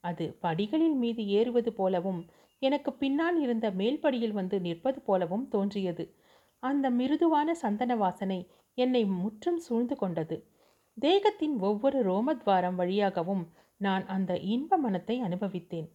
[0.00, 2.20] அது படிகளில் மீது ஏறுவது போலவும்
[2.58, 6.04] எனக்கு பின்னால் இருந்த மேல்படியில் வந்து நிற்பது போலவும் தோன்றியது.
[6.68, 8.40] அந்த மிருதுவான சந்தன வாசனை
[8.78, 10.36] என்னை முற்றும் சூழ்ந்து கொண்டது.
[10.96, 13.44] தேகத்தின் ஒவ்வொரு ரோமத்வாரம் வழியாகவும்
[13.80, 15.88] நான் அந்த இன்ப மனத்தை அனுபவித்தேன்.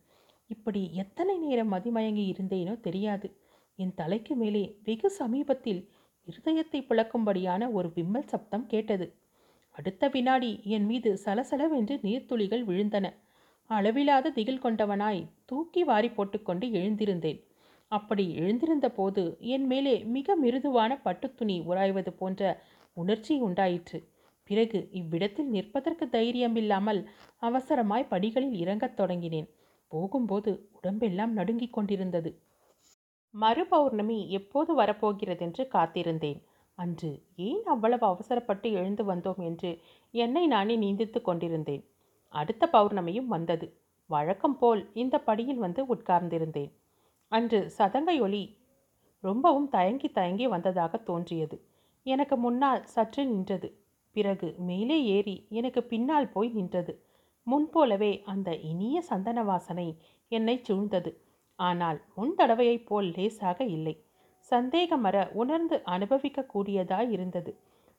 [0.50, 3.28] இப்படி எத்தனை நேரம் மதிமயங்கி இருந்தேனோ தெரியாது.
[3.80, 5.82] என் தலைக்கு மேலே வெகு சமீபத்தில்
[6.28, 9.06] இருதயத்தை பிளக்கும்படியான ஒரு விம்மல் சப்தம் கேட்டது.
[9.76, 13.08] அடுத்த வினாடி என் மீது சலசலவென்று நீர்த்துளிகள் விழுந்தன.
[13.70, 17.40] அளவிலாத திகில் கொண்டவனாய் தூக்கி வாரி போட்டுக்கொண்டு எழுந்திருந்தேன்.
[17.92, 22.62] அப்படி எழுந்திருந்த போது என் மேலே மிக மிருதுவான பட்டுத்துணி உராய்வது போன்ற
[22.94, 24.00] உணர்ச்சி உண்டாயிற்று.
[24.44, 27.02] பிறகு இவ்விடத்தில் நிற்பதற்கு தைரியமில்லாமல்
[27.42, 29.50] அவசரமாய் படிகளில் இறங்கத் தொடங்கினேன்.
[29.88, 32.32] போகும்போது உடம்பெல்லாம் நடுங்கிக் கொண்டிருந்தது.
[33.34, 36.40] மறு பௌர்ணமி எப்போது வரப்போகிறதென்று காத்திருந்தேன்.
[36.78, 39.72] அன்று ஏன் அவ்வளவு அவசரப்பட்டு எழுந்து வந்தோம் என்று
[40.14, 41.84] என்னை நானே நீந்தித்து கொண்டிருந்தேன்.
[42.34, 43.68] அடுத்த பௌர்ணமியும் வந்தது.
[44.10, 46.72] வழக்கம் போல் இந்த படியில் வந்து உட்கார்ந்திருந்தேன்.
[47.32, 48.44] அன்று சதங்கை ஒளி
[49.24, 51.58] ரொம்பவும் தயங்கி தயங்கி வந்ததாக தோன்றியது.
[52.06, 53.70] எனக்கு முன்னால் சற்று நின்றது.
[54.16, 56.94] பிறகு மேலே ஏறி எனக்கு பின்னால் போய் நின்றது.
[57.48, 59.88] முன்போலவே அந்த இனிய சந்தன வாசனை
[60.28, 61.12] என்னை சூழ்ந்தது.
[61.60, 63.96] ஆனால் முன் தடவையைப் போல் லேசாக இல்லை.
[64.52, 67.52] சந்தேகமர உணர்ந்து அனுபவிக்கக்கூடியதாய் இருந்தது.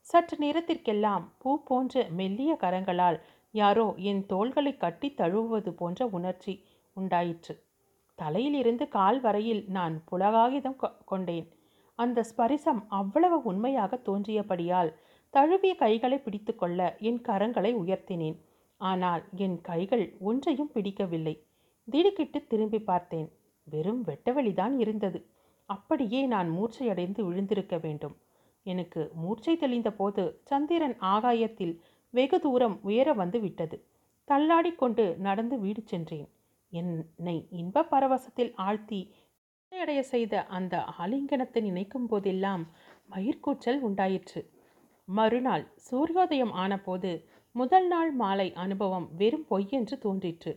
[0.07, 3.19] சற்று நேரத்திற்கெல்லாம் பூ போன்ற மெல்லிய கரங்களால்
[3.55, 6.55] யாரோ என் தோள்களை கட்டி தழுவுவது போன்ற உணர்ச்சி
[6.97, 7.55] உண்டாயிற்று.
[8.23, 11.47] தலையிலிருந்து கால் வரையில் நான் புலகாகிதம் கொண்டேன்.
[11.99, 14.91] அந்த ஸ்பரிசம் அவ்வளவு உண்மையாக தோன்றியபடியால்
[15.35, 18.39] தழுவிய கைகளை பிடித்துக்கொள்ள என் கரங்களை உயர்த்தினேன்.
[18.81, 21.35] ஆனால் என் கைகள் ஒன்றையும் பிடிக்கவில்லை.
[21.89, 23.29] திடுக்கிட்டு திரும்பி பார்த்தேன்.
[23.67, 25.19] வெறும் வெட்டவெளிதான் இருந்தது.
[25.69, 28.15] அப்படியே நான் மூர்ச்சையடைந்து விழுந்திருக்க வேண்டும்.
[28.67, 31.75] எனக்கு மூர்ச்சை தெளிந்த போது சந்திரன் ஆகாயத்தில்
[32.15, 33.77] வெகு தூரம் உயர வந்து விட்டது.
[34.29, 36.29] தள்ளாடிக்கொண்டு நடந்து வீடு சென்றேன்.
[36.73, 39.01] என்னை இன்ப பரவசத்தில் ஆழ்த்தி
[39.73, 42.65] அடைய செய்த அந்த ஆலிங்கனத்தை நினைக்கும் போதெல்லாம்
[43.13, 44.41] மயிர்கூச்சல் உண்டாயிற்று.
[45.09, 47.11] மறுநாள் சூரியோதயம் ஆனபோது
[47.55, 50.53] முதல் நாள் மாலை அனுபவம் வெறும் பொய்யென்று தோன்றிற்று.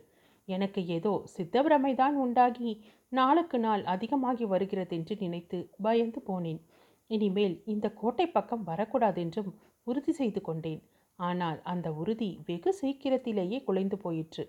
[0.48, 2.72] எனக்கு ஏதோ சித்தபிரமைதான் உண்டாகி
[3.12, 6.62] நாளுக்கு நாள் அதிகமாகி வருகிறதென்று நினைத்து பயந்து போனேன்.
[7.10, 9.52] இனிமேல் இந்த கோட்டை பக்கம் வரக்கூடாதென்றும்
[9.88, 10.82] உறுதி செய்து கொண்டேன்.
[11.20, 14.46] ஆனால் அந்த உறுதி வெகு சீக்கிரத்திலேயே குலைந்து போயிற்று.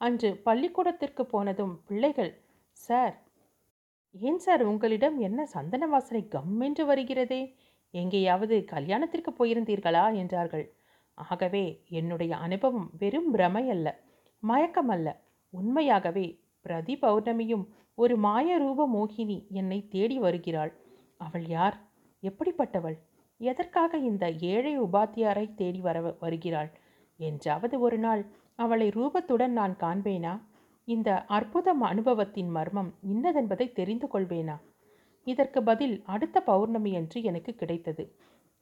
[0.00, 2.32] அன்று பள்ளிக்கூடத்திற்கு போனதும் பிள்ளைகள்
[2.70, 3.14] சார்
[4.14, 7.40] ஏன் சார் உங்களிடம் என்ன சந்தன வாசனை கம் என்று வருகிறதே?
[7.94, 10.14] எங்கேயாவது கல்யாணத்திற்கு போயிருந்தீர்களா?
[10.14, 10.66] என்றார்கள்.
[11.14, 13.88] ஆகவே என்னுடைய அனுபவம் வெறும் பிரமை அல்ல
[14.42, 15.08] மயக்கம் அல்ல
[15.52, 16.26] உண்மையாகவே
[16.60, 20.72] பிரதி பௌர்ணமியும் ஒரு மாய ரூப மோகினி என்னை தேடி வருகிறாள்.
[21.16, 21.76] அவள் யார்?
[22.22, 22.96] எப்படிப்பட்டவள்?
[23.40, 26.70] எதற்காக இந்த ஏழை உபாத்தியாரை தேடி வர வருகிறாள்?
[27.20, 28.22] என்றாவது ஒரு நாள்
[28.58, 30.40] அவளை ரூபத்துடன் நான் காண்பேனா?
[30.84, 34.56] இந்த அற்புத அனுபவத்தின் மர்மம் இன்னதென்பதை தெரிந்து கொள்வேனா?
[35.24, 38.04] இதற்கு பதில் அடுத்த பௌர்ணமி அன்று எனக்கு கிடைத்தது.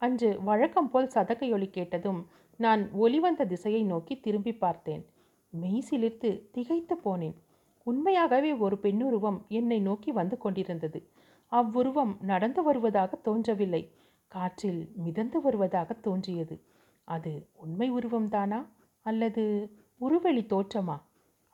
[0.01, 2.21] அன்று வழக்கம் போல் சதகையொலி கேட்டதும்
[2.57, 5.03] நான் ஒளிவந்த திசையை நோக்கி திரும்பி பார்த்தேன்.
[5.53, 7.35] மெய் சிலிர்த்து திகைத்து போனேன்.
[7.83, 10.99] உண்மையாகவே ஒரு பெண்ணுருவம் என்னை நோக்கி வந்து கொண்டிருந்தது.
[11.51, 13.83] அவ்வுருவம் நடந்து வருவதாக தோன்றவில்லை.
[14.27, 16.55] காற்றில் மிதந்து வருவதாக தோன்றியது.
[17.03, 18.59] அது உண்மை உருவம்தானா
[19.01, 19.43] அல்லது
[20.01, 20.97] உருவெளி தோற்றமா?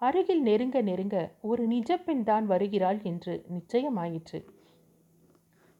[0.01, 4.39] அருகில் நெருங்க நெருங்க ஒரு நிஜப்பெண் தான் வருகிறாள் என்று நிச்சயமாயிற்று.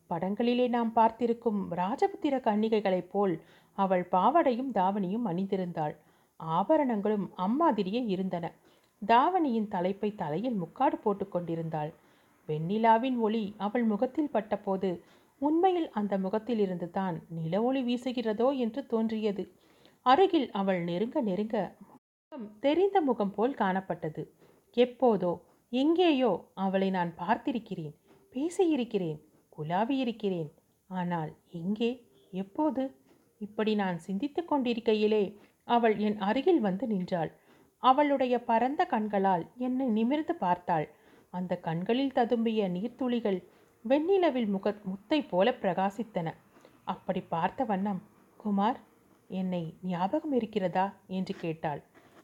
[0.10, 3.34] படங்களிலே நாம் பார்த்திருக்கும் ராஜபுத்திர கன்னிகைகளைப் போல்
[3.78, 5.96] அவள் பாவடையும் தாவணியும் அணிந்திருந்தாள்.
[6.40, 8.46] ஆபரணங்களும் அம்மாதிரியே இருந்தன.
[9.02, 11.92] தாவணியின் தலைப்பை தலையில் முக்காடு போட்டு கொண்டிருந்தாள்.
[12.50, 14.90] வெண்ணிலாவின் ஒளி அவள் முகத்தில் பட்டபோது
[15.42, 19.44] உண்மையில் அந்த முகத்திலிருந்து தான் நில ஒளி வீசுகிறதோ என்று தோன்றியது.
[20.06, 21.58] அருகில் அவள் நெருங்க நெருங்க
[22.60, 24.24] தெரிந்த முகம் போல் காணப்பட்டது.
[24.78, 25.32] எப்போதோ
[25.72, 27.96] எங்கேயோ அவளை நான் பார்த்திருக்கிறேன்.
[28.34, 29.20] பேசியிருக்கிறேன்
[29.58, 30.50] குலாவியிருக்கிறேன்
[30.90, 31.92] ஆனால் எங்கே
[32.32, 32.84] எப்போது?
[33.38, 35.24] இப்படி நான் சிந்தித்து கொண்டிருக்கையிலே
[35.64, 37.32] அவள் என் அருகில் வந்து நின்றாள்.
[37.84, 40.88] அவளுடைய பரந்த கண்களால் என்னை நிமிர்ந்து பார்த்தாள்.
[41.30, 43.40] அந்த கண்களில் ததும்பிய நீர்த்துளிகள்
[43.86, 46.28] வெண்ணிலவில் முக முத்தை போல பிரகாசித்தன.
[46.84, 48.02] அப்படி பார்த்த வண்ணம்
[48.38, 48.80] குமார்
[49.28, 50.86] என்னை ஞாபகம் இருக்கிறதா?
[51.08, 51.82] என்று கேட்டாள்.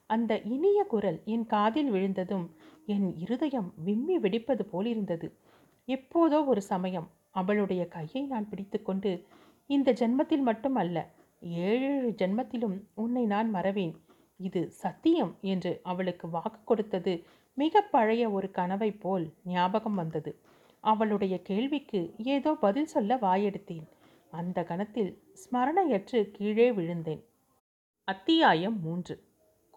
[0.10, 5.38] அந்த இனிய குரல் என் காதில் விழுந்ததும் என் இருதயம் விம்மி வெடிப்பது போலிருந்தது.
[5.88, 9.26] எப்போதோ ஒரு சமயம் அவளுடைய கையை நான் பிடித்துக்கொண்டு
[9.65, 13.95] இந்த ஜென்மத்தில் மட்டும் அல்ல ஏழு ஜென்மத்திலும் உன்னை நான் மறவேன்.
[14.38, 20.41] இது சத்தியம் என்று அவளுக்கு வாக்கு கொடுத்தது மிக பழைய ஒரு கனவை போல் ஞாபகம் வந்தது.
[20.80, 23.88] அவளுடைய கேள்விக்கு ஏதோ பதில் சொல்ல வாயெடுத்தேன்.
[24.32, 27.24] அந்த கணத்தில் ஸ்மரணையற்று கீழே விழுந்தேன்.
[28.04, 29.15] அத்தியாயம் மூன்று.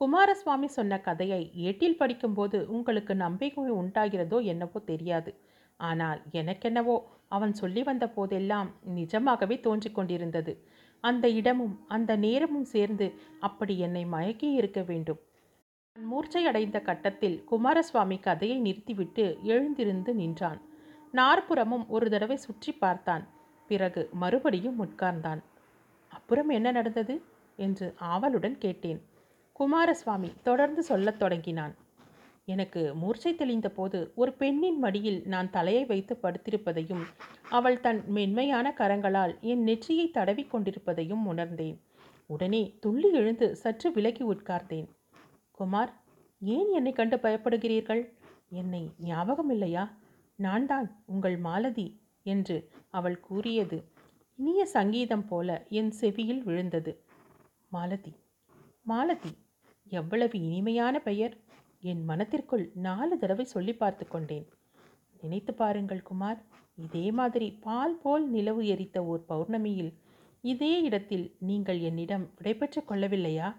[0.03, 5.41] குமாரசுவாமி சொன்ன கதையை ஏட்டில் படிக்கும்போது உங்களுக்கு நம்பிக்கை உண்டாகிறதோ என்னவோ தெரியாது.
[5.77, 10.67] ஆனால் எனக்கென்னவோ அவன் சொல்லி வந்த போதெல்லாம் நிஜமாகவே தோன்றிக் கொண்டிருந்தது.
[11.01, 15.21] அந்த இடமும் அந்த நேரமும் சேர்ந்து அப்படி என்னை மயக்கி இருக்க வேண்டும்.
[15.97, 20.61] நான் மூர்ச்சையடைந்த கட்டத்தில் குமாரசுவாமி கதையை நிறுத்திவிட்டு எழுந்திருந்து நின்றான்.
[21.13, 23.29] நாற்புறமும் ஒரு தடவை சுற்றி பார்த்தான்.
[23.69, 25.43] பிறகு மறுபடியும் உட்கார்ந்தான்.
[26.09, 27.23] அப்புறம் என்ன நடந்தது?
[27.57, 29.11] என்று ஆவலுடன் கேட்டேன்.
[29.53, 31.75] குமாரசுவாமி தொடர்ந்து சொல்லத் தொடங்கினான்.
[32.45, 37.05] எனக்கு மூர்ச்சை தெளிந்த போது ஒரு பெண்ணின் மடியில் நான் தலையை வைத்து படுத்திருப்பதையும்
[37.49, 41.77] அவள் தன் மென்மையான கரங்களால் என் நெற்றியை தடவி கொண்டிருப்பதையும் உணர்ந்தேன்.
[42.27, 44.89] உடனே துள்ளி எழுந்து சற்று விலகி உட்கார்ந்தேன்.
[45.51, 45.93] குமார்
[46.43, 48.03] ஏன் என்னை கண்டு பயப்படுகிறீர்கள்?
[48.49, 49.85] என்னை ஞாபகம் இல்லையா
[50.39, 51.87] நான் தான் உங்கள் மாலதி
[52.27, 52.57] என்று
[52.91, 53.79] அவள் கூறியது.
[54.39, 56.93] இனிய சங்கீதம் போல என் செவியில் விழுந்தது.
[57.73, 58.13] மாலதி
[58.87, 59.31] மாலதி
[59.91, 61.35] எவ்வளவு இனிமையான பெயர்.
[61.81, 64.49] என் மனத்திற்குள் நாலு தடவை சொல்லி பார்த்து கொண்டேன்.
[65.21, 66.41] நினைத்து பாருங்கள் குமார்
[66.75, 69.93] இதே மாதிரி பால் போல் நிலவு எரித்த ஓர் பௌர்ணமியில்
[70.41, 73.57] இதே இடத்தில் நீங்கள் என்னிடம் விடைபெற்று கொள்ளவில்லையா?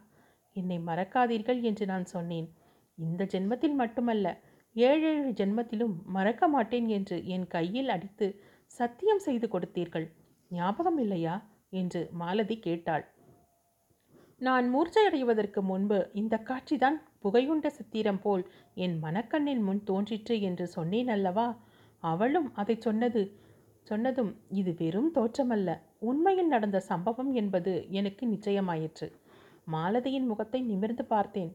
[0.53, 2.53] என்னை மறக்காதீர்கள் என்று நான் சொன்னேன்.
[2.95, 4.41] இந்த ஜென்மத்தில் மட்டுமல்ல
[4.73, 10.07] ஏழேழு ஜென்மத்திலும் மறக்க மாட்டேன் என்று என் கையில் அடித்து சத்தியம் செய்து கொடுத்தீர்கள்.
[10.49, 11.51] ஞாபகம் இல்லையா?
[11.69, 13.12] என்று மாலதி கேட்டாள்.
[14.45, 21.45] நான் மூர்ச்சையடைவதற்கு முன்பு இந்த காட்சிதான் புகையுண்ட சித்திரம் போல் என் மனக்கண்ணின் முன் தோன்றிற்று என்று சொன்னேன் அல்லவா?
[22.03, 23.21] அவளும் அதை சொன்னது
[23.87, 25.69] சொன்னதும் இது வெறும் தோற்றமல்ல.
[25.99, 29.07] உண்மையில் நடந்த சம்பவம் என்பது எனக்கு நிச்சயமாயிற்று.
[29.65, 31.51] மாலதியின் முகத்தை நிமிர்ந்து பார்த்தேன்.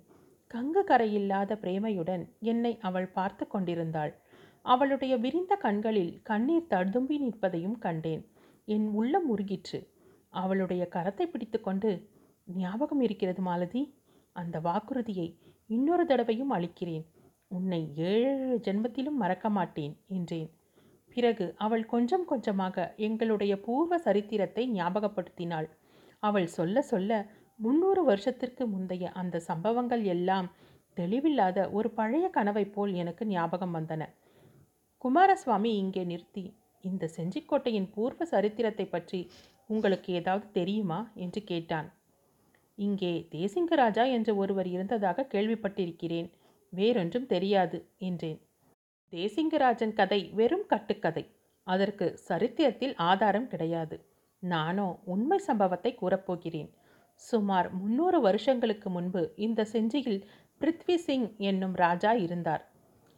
[0.50, 4.12] கங்கு கரையில்லாத பிரேமையுடன் என்னை அவள் பார்த்து கொண்டிருந்தாள்.
[4.64, 8.22] அவளுடைய விரிந்த கண்களில் கண்ணீர் தடும்பி நிற்பதையும் கண்டேன்.
[8.68, 9.80] என் உள்ளம் உருகிற்று.
[10.28, 11.90] அவளுடைய கரத்தை பிடித்துக்கொண்டு
[12.56, 13.82] ஞாபகம் இருக்கிறது மாலதி.
[14.32, 15.28] அந்த வாக்குறுதியை
[15.66, 17.04] இன்னொரு தடவையும் அளிக்கிறேன்.
[17.48, 20.48] உன்னை ஏழு ஜென்மத்திலும் மறக்க மாட்டேன் என்றேன்.
[21.08, 25.68] பிறகு அவள் கொஞ்சம் கொஞ்சமாக எங்களுடைய பூர்வ சரித்திரத்தை ஞாபகப்படுத்தினாள்.
[26.18, 30.48] அவள் சொல்ல சொல்ல முன்னூறு வருஷத்திற்கு முந்தைய அந்த சம்பவங்கள் எல்லாம்
[30.96, 34.02] தெளிவில்லாத ஒரு பழைய கனவை போல் எனக்கு ஞாபகம் வந்தன.
[34.98, 36.44] குமாரசுவாமி இங்கே நிறுத்தி
[36.80, 39.30] இந்த செஞ்சிக்கோட்டையின் பூர்வ சரித்திரத்தை பற்றி
[39.66, 41.10] உங்களுக்கு ஏதாவது தெரியுமா?
[41.14, 41.88] என்று கேட்டான்.
[42.78, 46.28] இங்கே தேசிங்கராஜா என்ற ஒருவர் இருந்ததாக கேள்விப்பட்டிருக்கிறேன்.
[46.72, 48.38] வேறொன்றும் தெரியாது என்றேன்.
[49.12, 51.24] தேசிங்கராஜன் கதை வெறும் கட்டுக்கதை.
[51.66, 53.96] அதற்கு சரித்திரத்தில் ஆதாரம் கிடையாது.
[54.42, 56.70] நானோ உண்மை சம்பவத்தை கூறப்போகிறேன்.
[57.20, 60.20] சுமார் முன்னூறு வருஷங்களுக்கு முன்பு இந்த செஞ்சியில்
[60.60, 62.62] பிருத்வி சிங் என்னும் ராஜா இருந்தார்.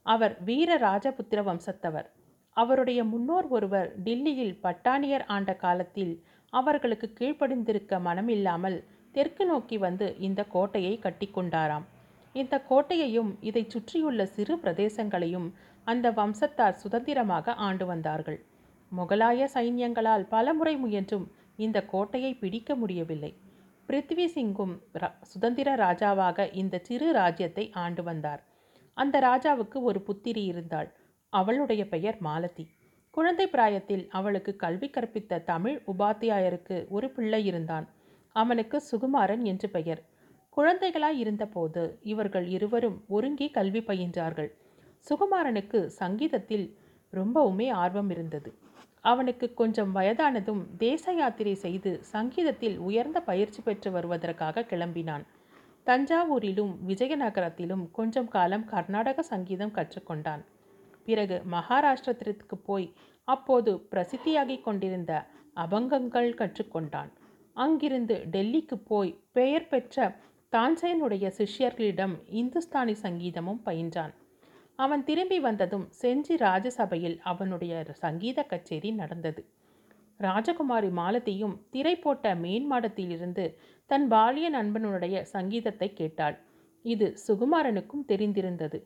[0.06, 2.08] அவர் வீர ராஜபுத்திர வம்சத்தவர்
[2.56, 6.14] அவருடைய முன்னோர் ஒருவர் டில்லியில் பட்டானியர் ஆண்ட காலத்தில்
[6.52, 8.78] அவர்களுக்கு கீழ்ப்படிந்திருக்க மனமில்லாமல்
[9.14, 11.86] தெற்கு நோக்கி வந்து இந்த கோட்டையை கட்டிக்கொண்டாராம்
[12.34, 15.48] இந்த கோட்டையையும் இதை சுற்றியுள்ள சிறு பிரதேசங்களையும்
[15.84, 18.38] அந்த வம்சத்தார் சுதந்திரமாக ஆண்டு வந்தார்கள்.
[18.92, 23.32] முகலாய சைன்யங்களால் பலமுறை முயன்றும் இந்த கோட்டையை பிடிக்க முடியவில்லை.
[23.88, 24.74] பிருத்வி சிங்கும்
[25.22, 28.42] சுதந்திர ராஜாவாக இந்த சிறு ராஜ்யத்தை ஆண்டு வந்தார்.
[28.96, 30.88] அந்த ராஜாவுக்கு ஒரு புத்திரி இருந்தாள்.
[31.32, 32.64] அவளுடைய பெயர் மாலதி.
[33.10, 37.86] குழந்தை பிராயத்தில் அவளுக்கு கல்வி கற்பித்த தமிழ் உபாத்தியாயருக்கு ஒரு பிள்ளை இருந்தான்.
[38.32, 40.02] அவனுக்கு சுகுமாரன் என்று பெயர்.
[40.56, 44.50] குழந்தைகளாய் இருந்தபோது இவர்கள் இருவரும் ஒருங்கி கல்வி பயின்றார்கள்.
[45.08, 46.76] சுகுமாரனுக்கு சங்கீதத்தில்
[47.12, 48.58] ரொம்பவுமே ஆர்வம் இருந்தது.
[49.00, 55.24] அவனுக்கு கொஞ்சம் வயதானதும் தேச யாத்திரை செய்து சங்கீதத்தில் உயர்ந்த பயிற்சி பெற்று வருவதற்காக கிளம்பினான்.
[55.86, 60.44] தஞ்சாவூரிலும் விஜயநகரத்திலும் கொஞ்சம் காலம் கர்நாடக சங்கீதம் கற்றுக்கொண்டான்.
[61.04, 62.92] பிறகு மகாராஷ்டிரத்திற்கு போய்
[63.24, 67.10] அப்போது பிரசித்தியாகிக் கொண்டிருந்த அபங்கங்கள் கற்றுக்கொண்டான்.
[67.56, 70.16] அங்கிருந்து டெல்லிக்கு போய் பெயர் பெற்ற
[70.52, 74.14] தான்சேனுடைய சிஷ்யர்களிடம் இந்துஸ்தானி சங்கீதமும் பயின்றான்.
[74.74, 79.42] அவன் திரும்பி வந்ததும் செஞ்சி ராஜசபையில் அவனுடைய சங்கீத கச்சேரி நடந்தது.
[80.20, 83.44] ராஜகுமாரி மாலதியும் திரை போட்ட மேன்மாடத்திலிருந்து
[83.86, 86.36] தன் பாலிய நண்பனுடைய சங்கீதத்தை கேட்டாள்.
[86.84, 88.78] இது சுகுமாரனுக்கும் தெரிந்திருந்தது.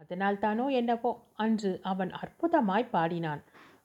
[0.00, 1.12] அதனால்தானோ என்னவோ?
[1.34, 3.42] அன்று அவன் அற்புதமாய் பாடினான்.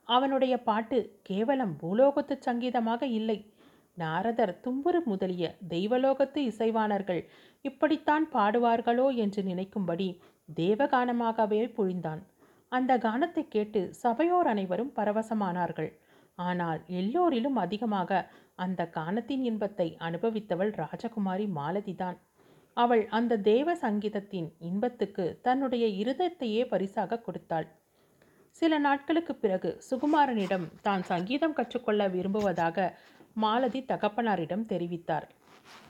[0.08, 3.38] அவனுடைய பாட்டு கேவலம் பூலோகத்து சங்கீதமாக இல்லை.
[4.02, 7.22] நாரதர் தும்புரு முதலிய தெய்வலோகத்து இசைவாணர்கள்
[7.64, 10.08] இப்படித்தான் பாடுவார்களோ என்று நினைக்கும்படி
[10.48, 12.20] தேவகானமாகவே பொழிந்தான்.
[12.72, 15.90] அந்த கானத்தை கேட்டு சபையோர் அனைவரும் பரவசமானார்கள்.
[16.38, 18.20] ஆனால் எல்லோரிலும் அதிகமாக
[18.56, 22.18] அந்த கானத்தின் இன்பத்தை அனுபவித்தவள் ராஜகுமாரி மாலதிதான்.
[22.76, 27.66] அவள் அந்த தேவ சங்கீதத்தின் இன்பத்துக்கு தன்னுடைய இருதயத்தையே பரிசாக கொடுத்தாள்.
[28.56, 32.86] சில நாட்களுக்கு பிறகு சுகுமாரனிடம் தான் சங்கீதம் கற்றுக்கொள்ள விரும்புவதாக
[33.36, 35.26] மாலதி தகப்பனாரிடம் தெரிவித்தார்.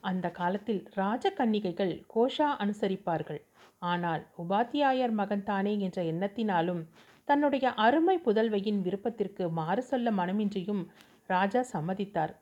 [0.01, 3.41] அந்த காலத்தில் ராஜகன்னிகைகள் கோஷா அனுசரிப்பார்கள்.
[3.83, 6.83] ஆனால் உபாத்தியாயர் மகன் தானே என்ற எண்ணத்தினாலும்
[7.29, 10.83] தன்னுடைய அருமை புதல்வையின் விருப்பத்திற்கு மாறு சொல்ல மனமின்றியும்
[11.27, 12.33] ராஜா சம்மதித்தார்.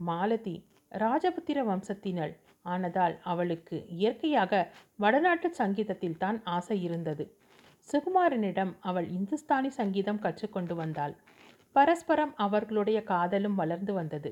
[0.00, 0.56] மாலதி
[0.92, 2.32] ராஜபுத்திர வம்சத்தினள்
[2.66, 4.62] ஆனதால் அவளுக்கு இயற்கையாக
[4.96, 7.24] வடநாட்டு சங்கீதத்தில் தான் ஆசை இருந்தது.
[7.88, 11.14] சுகுமாரனிடம் அவள் இந்துஸ்தானி சங்கீதம் கற்றுக்கொண்டு வந்தாள்.
[11.72, 14.30] பரஸ்பரம் அவர்களுடைய காதலும் வளர்ந்து வந்தது.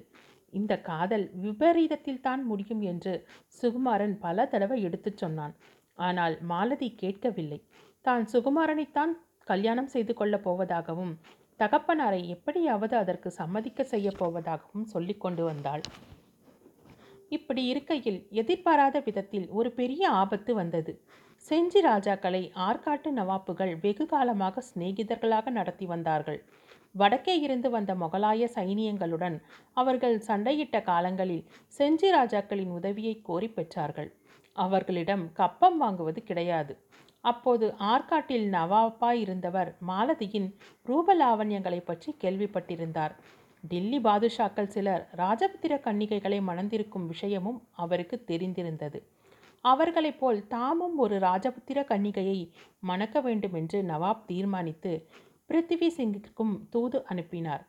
[0.53, 3.15] இந்த காதல் விபரீதத்தில் தான் முடியும் என்று
[3.63, 5.55] சுகுமாரன் பல தடவை எடுத்துச் சொன்னான்.
[5.99, 7.61] ஆனால் மாலதி கேட்கவில்லை.
[8.01, 9.13] தான் சுகுமாரனைத்தான்
[9.45, 11.13] கல்யாணம் செய்து கொள்ளப் போவதாகவும்
[11.61, 15.83] தகப்பனாரை எப்படியாவது அதற்கு சம்மதிக்க செய்யப் போவதாகவும் சொல்லிக் கொண்டு வந்தாள்.
[17.29, 20.93] இப்படி இருக்கையில் எதிர்பாராத விதத்தில் ஒரு பெரிய ஆபத்து வந்தது.
[21.45, 26.41] செஞ்சி ராஜாக்களை ஆற்காட்டு நவாப்புகள் வெகு காலமாக சிநேகிதர்களாக நடத்தி வந்தார்கள்.
[26.95, 29.37] வடக்கே இருந்து வந்த முகலாய சைனியங்களுடன்
[29.73, 31.45] அவர்கள் சண்டையிட்ட காலங்களில்
[31.79, 34.11] செஞ்சி ராஜாக்களின் உதவியை கோரி பெற்றார்கள்.
[34.53, 36.73] அவர்களிடம் கப்பம் வாங்குவது கிடையாது.
[37.21, 40.49] அப்போது ஆற்காட்டில் நவாப்பாய் இருந்தவர் மாலதியின்
[40.87, 43.15] ரூபலாவண்யங்களை பற்றி கேள்விப்பட்டிருந்தார்.
[43.65, 48.99] டில்லி பாதுஷாக்கள் சிலர் ராஜபுத்திர கன்னிகைகளை மணந்திருக்கும் விஷயமும் அவருக்கு தெரிந்திருந்தது.
[49.65, 52.39] அவர்களைப் போல் தாமும் ஒரு ராஜபுத்திர கன்னிகையை
[52.81, 54.93] மணக்க வேண்டும் என்று நவாப் தீர்மானித்து
[55.51, 57.63] பிருத்திவி சிங்கிற்கும் தூது அனுப்பினார்.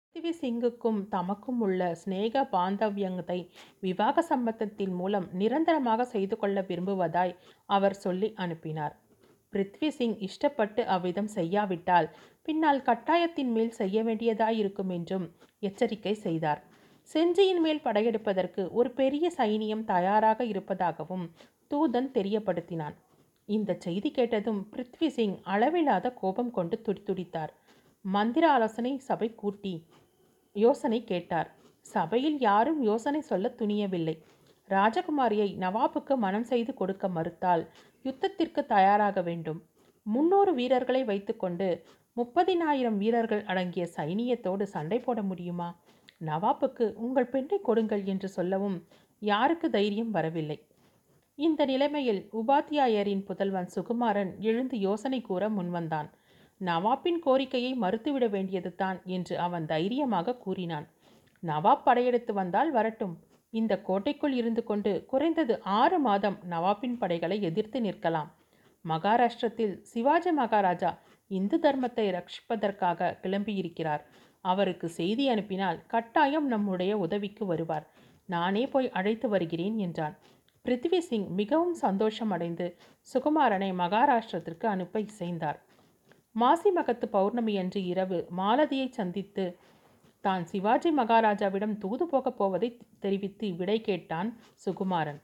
[0.00, 3.36] பிருத்திவி சிங்குக்கும் தமக்கும் உள்ள சிநேக பாந்தவியத்தை
[3.80, 7.32] விவாக சம்பந்தத்தின் மூலம் நிரந்தரமாக செய்து கொள்ள விரும்புவதாய்
[7.68, 8.94] அவர் சொல்லி அனுப்பினார்.
[9.52, 12.08] பிருத்வி சிங் இஷ்டப்பட்டு அவ்விதம் செய்யாவிட்டால்
[12.42, 15.26] பின்னால் கட்டாயத்தின் மேல் செய்ய வேண்டியதாயிருக்கும் என்றும்
[15.62, 16.60] எச்சரிக்கை செய்தார்.
[17.08, 21.24] செஞ்சியின் மேல் படையெடுப்பதற்கு ஒரு பெரிய சைனியம் தயாராக இருப்பதாகவும்
[21.70, 22.96] தூதன் தெரியப்படுத்தினான்.
[23.48, 27.52] இந்த செய்தி கேட்டதும் பிருத்வி சிங் அளவில்லாத கோபம் கொண்டு துடித்துடித்தார்.
[28.04, 29.86] மந்திர ஆலோசனை சபை கூட்டி
[30.56, 31.48] யோசனை கேட்டார்.
[31.86, 34.16] சபையில் யாரும் யோசனை சொல்ல துணியவில்லை.
[34.68, 37.62] ராஜகுமாரியை நவாபுக்கு மனம் செய்து கொடுக்க மறுத்தால்
[38.04, 39.60] யுத்தத்திற்கு தயாராக வேண்டும்.
[40.06, 41.68] முன்னூறு வீரர்களை வைத்துக்கொண்டு
[42.16, 45.68] முப்பதினாயிரம் வீரர்கள் அடங்கிய சைனியத்தோடு சண்டை போட முடியுமா?
[46.20, 48.76] நவாப்புக்கு உங்கள் பெண்ணை கொடுங்கள் என்று சொல்லவும்
[49.22, 50.58] யாருக்கு தைரியம் வரவில்லை.
[51.38, 56.08] இந்த நிலைமையில் உபாத்தியாயரின் புதல்வன் சுகுமாரன் எழுந்து யோசனை கூற முன்வந்தான்.
[56.60, 60.86] நவாப்பின் கோரிக்கையை மறுத்துவிட வேண்டியது தான் என்று அவன் தைரியமாக கூறினான்.
[61.42, 63.14] நவாப் படையெடுத்து வந்தால் வரட்டும்.
[63.50, 68.30] இந்த கோட்டைக்குள் இருந்து கொண்டு குறைந்தது ஆறு மாதம் நவாப்பின் படைகளை எதிர்த்து நிற்கலாம்.
[68.84, 70.98] மகாராஷ்டிரத்தில் சிவாஜி மகாராஜா
[71.30, 74.02] இந்து தர்மத்தை ரட்சிப்பதற்காக கிளம்பியிருக்கிறார்.
[74.44, 77.86] அவருக்கு செய்தி அனுப்பினால் கட்டாயம் நம்முடைய உதவிக்கு வருவார்.
[78.26, 80.16] நானே போய் அழைத்து வருகிறேன் என்றான்.
[80.64, 82.66] பிருத்திவி சிங் மிகவும் சந்தோஷம் அடைந்து
[83.08, 85.58] சுகுமாரனை மகாராஷ்டிரத்திற்கு அனுப்ப இசைந்தார்.
[86.40, 89.44] மாசி மகத்து பௌர்ணமி அன்று இரவு மாலதியை சந்தித்து
[90.24, 92.68] தான் சிவாஜி மகாராஜாவிடம் தூது போகப் போவதை
[93.04, 94.30] தெரிவித்து விடை கேட்டான்
[94.64, 95.20] சுகுமாரன்.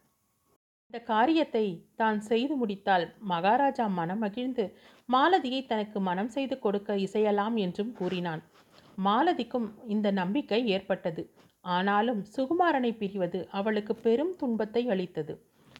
[0.91, 1.65] இந்த காரியத்தை
[2.01, 4.65] தான் செய்து முடித்தால் மகாராஜா மனம் மகிழ்ந்து
[5.09, 8.43] மாலதியை தனக்கு மனம் செய்து கொடுக்க இசையலாம் என்றும் கூறினான்.
[9.07, 11.23] மாலதிக்கும் இந்த நம்பிக்கை ஏற்பட்டது.
[11.77, 15.35] ஆனாலும் சுகுமாரனை பிரிவது அவளுக்கு பெரும் துன்பத்தை அளித்தது.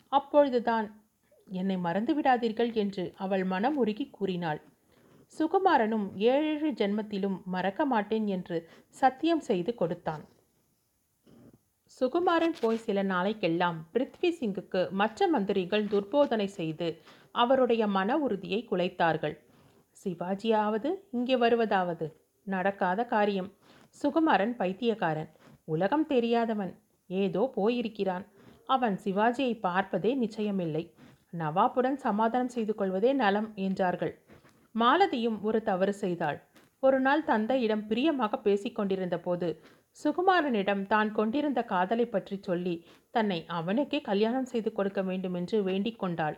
[0.09, 0.87] அப்பொழுதுதான்
[1.49, 4.61] என்னை மறந்து விடாதீர்கள் என்று அவள் மனம் உருகி கூறினாள்.
[5.39, 8.57] சுகுமாரனும் ஏழு ஜென்மத்திலும் மறக்க மாட்டேன் என்று
[9.01, 10.25] சத்தியம் செய்து கொடுத்தான்.
[12.01, 16.89] சுகுமாரன் போய் சில நாளைக்கெல்லாம் பிருத்வி சிங்குக்கு மற்ற மந்திரிகள் துர்போதனை செய்து
[17.35, 19.37] அவருடைய மன உறுதியை குலைத்தார்கள்.
[19.97, 22.07] சிவாஜியாவது இங்கே வருவதாவது?
[22.47, 23.51] நடக்காத காரியம்.
[24.01, 25.31] சுகுமாரன் பைத்தியக்காரன்.
[25.75, 26.73] உலகம் தெரியாதவன்.
[27.11, 28.25] ஏதோ போயிருக்கிறான்.
[28.75, 30.85] அவன் சிவாஜியை பார்ப்பதே நிச்சயமில்லை.
[31.41, 34.15] நவாப்புடன் சமாதானம் செய்து கொள்வதே நலம் என்றார்கள்.
[34.75, 36.39] மாலதியும் ஒரு தவறு செய்தாள்.
[36.83, 39.49] ஒரு நாள் தந்தையிடம் பிரியமாக பேசிக்கொண்டிருந்த போது
[39.99, 42.75] சுகுமாரனிடம் தான் கொண்டிருந்த காதலை பற்றி சொல்லி
[43.15, 46.37] தன்னை அவனுக்கே கல்யாணம் செய்து கொடுக்க வேண்டும் என்று வேண்டிக் கொண்டாள்.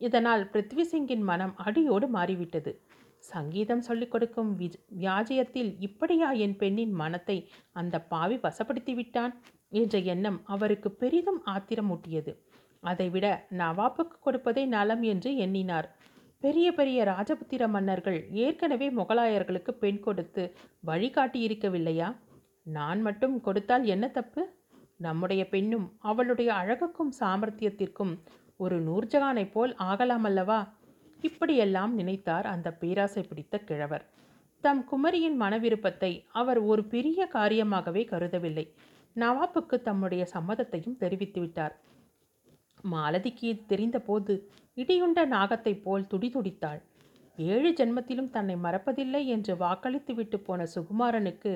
[0.00, 2.72] இதனால் பிருத்வி சிங்கின் மனம் அடியோடு மாறிவிட்டது.
[3.20, 7.36] சங்கீதம் சொல்லிக் கொடுக்கும் விஜ் வியாஜயத்தில் இப்படியா என் பெண்ணின் மனத்தை
[7.72, 9.34] அந்த பாவி வசப்படுத்தி விட்டான்?
[9.68, 12.32] என்ற எண்ணம் அவருக்கு பெரிதும் ஆத்திரமூட்டியது.
[12.82, 13.26] அதைவிட
[13.58, 15.88] நவாப்புக்கு கொடுப்பதே நலம் என்று எண்ணினார்.
[16.38, 20.44] பெரிய பெரிய ராஜபுத்திர மன்னர்கள் ஏற்கனவே முகலாயர்களுக்கு பெண் கொடுத்து
[20.80, 22.08] வழிகாட்டி இருக்கவில்லையா
[22.62, 24.42] நான் மட்டும் கொடுத்தால் என்ன தப்பு?
[24.96, 28.14] நம்முடைய பெண்ணும் அவளுடைய அழகுக்கும் சாமர்த்தியத்திற்கும்
[28.56, 30.60] ஒரு நூர்ஜகானைப் போல் ஆகலாமல்லவா?
[31.22, 34.04] இப்படியெல்லாம் நினைத்தார் அந்த பேராசை பிடித்த கிழவர்.
[34.64, 38.66] தம் குமரியின் மனவிருப்பத்தை அவர் ஒரு பெரிய காரியமாகவே கருதவில்லை.
[39.16, 41.74] நவாப்புக்கு தம்முடைய சம்மதத்தையும் தெரிவித்துவிட்டார்
[42.84, 44.34] மாலதிக்கு இது தெரிந்தபோது
[44.76, 46.80] இடியுண்ட நாகத்தைப் போல் துடிதுடித்தாள்.
[47.38, 51.52] ஏழு ஜென்மத்திலும் தன்னை மறப்பதில்லை என்று வாக்களித்து விட்டு போன சுகுமாரனுக்கு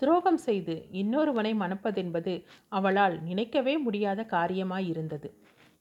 [0.00, 2.32] துரோகம் செய்து இன்னொருவனை மணப்பதென்பது
[2.68, 5.28] அவளால் நினைக்கவே முடியாத காரியமாயிருந்தது.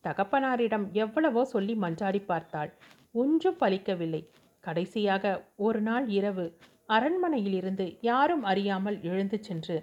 [0.04, 2.72] தகப்பனாரிடம் எவ்வளவோ சொல்லி மஞ்சாடி பார்த்தாள்.
[3.16, 4.22] ஒன்றும் பலிக்கவில்லை.
[4.64, 5.34] கடைசியாக
[5.66, 6.46] ஒரு நாள் இரவு
[6.90, 9.78] அரண்மனையிலிருந்து யாரும் அறியாமல் எழுந்து சென்று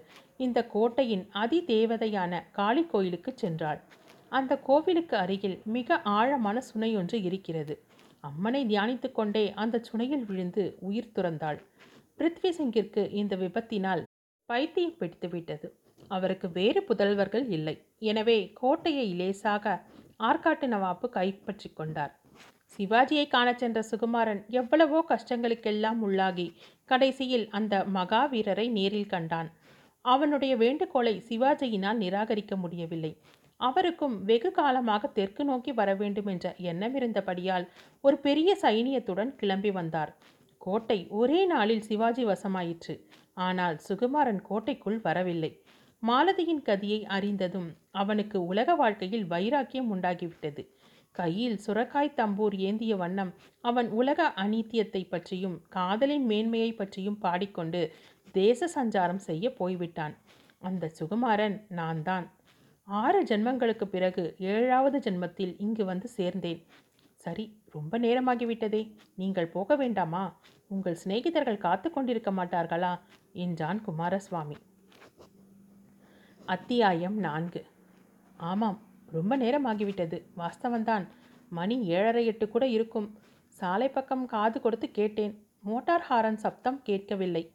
[0.45, 3.81] இந்த கோட்டையின் அதிதேவதையான காளி கோயிலுக்கு சென்றாள்.
[4.39, 7.75] அந்த கோவிலுக்கு அருகில் மிக ஆழமான சுனை ஒன்று இருக்கிறது.
[8.21, 11.59] அம்மனை தியானித்து கொண்டே அந்த சுனையில் விழுந்து உயிர் துறந்தாள்.
[12.19, 14.03] பிருத்வி சிங்கிற்கு இந்த விபத்தினால்
[14.49, 15.69] பைத்தியம் பிடித்துவிட்டது
[16.11, 17.77] அவருக்கு வேறு புதல்வர்கள் இல்லை.
[18.11, 19.75] எனவே கோட்டையை லேசாக
[20.29, 22.13] ஆற்காட்டு நவாப்பு கைப்பற்றி கொண்டார்.
[22.79, 26.47] சிவாஜியை காணச் சென்ற சுகுமாரன் எவ்வளவோ கஷ்டங்களுக்கெல்லாம் உள்ளாகி
[26.85, 29.49] கடைசியில் அந்த மகாவீரரை நேரில் கண்டான்.
[30.05, 33.13] அவனுடைய வேண்டுகோளை சிவாஜியினால் நிராகரிக்க முடியவில்லை.
[33.61, 37.67] அவருக்கும் வெகு காலமாக தெற்கு நோக்கி வர வேண்டும் என்ற எண்ணம் இருந்தபடியால்
[38.01, 40.13] ஒரு பெரிய சைனியத்துடன் கிளம்பி வந்தார்.
[40.59, 42.95] கோட்டை ஒரே நாளில் சிவாஜி வசமாயிற்று.
[43.35, 45.53] ஆனால் சுகுமாரன் கோட்டைக்குள் வரவில்லை.
[46.03, 50.63] மாலதியின் கதியை அறிந்ததும் அவனுக்கு உலக வாழ்க்கையில் வைராக்கியம் உண்டாகிவிட்டது.
[51.13, 57.95] கையில் சுரக்காய் தம்பூர் ஏந்திய வண்ணம் அவன் உலக அநீத்தியத்தை பற்றியும் காதலின் மேன்மையை பற்றியும் பாடிக்கொண்டு
[58.33, 60.17] தேச சஞ்சாரம் செய்ய போய்விட்டான்.
[60.59, 62.31] அந்த சுகுமாரன் நான் தான்
[62.85, 66.65] ஆறு ஜென்மங்களுக்கு பிறகு ஏழாவது ஜென்மத்தில் இங்கு வந்து சேர்ந்தேன்.
[67.15, 68.93] சரி ரொம்ப நேரமாகிவிட்டதே.
[69.15, 70.37] நீங்கள் போக வேண்டாமா?
[70.69, 72.99] உங்கள் சிநேகிதர்கள் காத்து கொண்டிருக்க மாட்டார்களா?
[73.33, 74.57] என்றான் குமாரசுவாமி.
[76.47, 77.67] அத்தியாயம் நான்கு.
[78.37, 78.79] ஆமாம்
[79.13, 80.23] ரொம்ப நேரமாகிவிட்டது.
[80.37, 81.07] வாஸ்தவன்தான்.
[81.49, 83.19] மணி ஏழரை எட்டு கூட இருக்கும்.
[83.49, 85.47] சாலை பக்கம் காது கொடுத்து கேட்டேன்.
[85.63, 87.53] மோட்டார் ஹாரன் சப்தம் கேட்கவில்லை.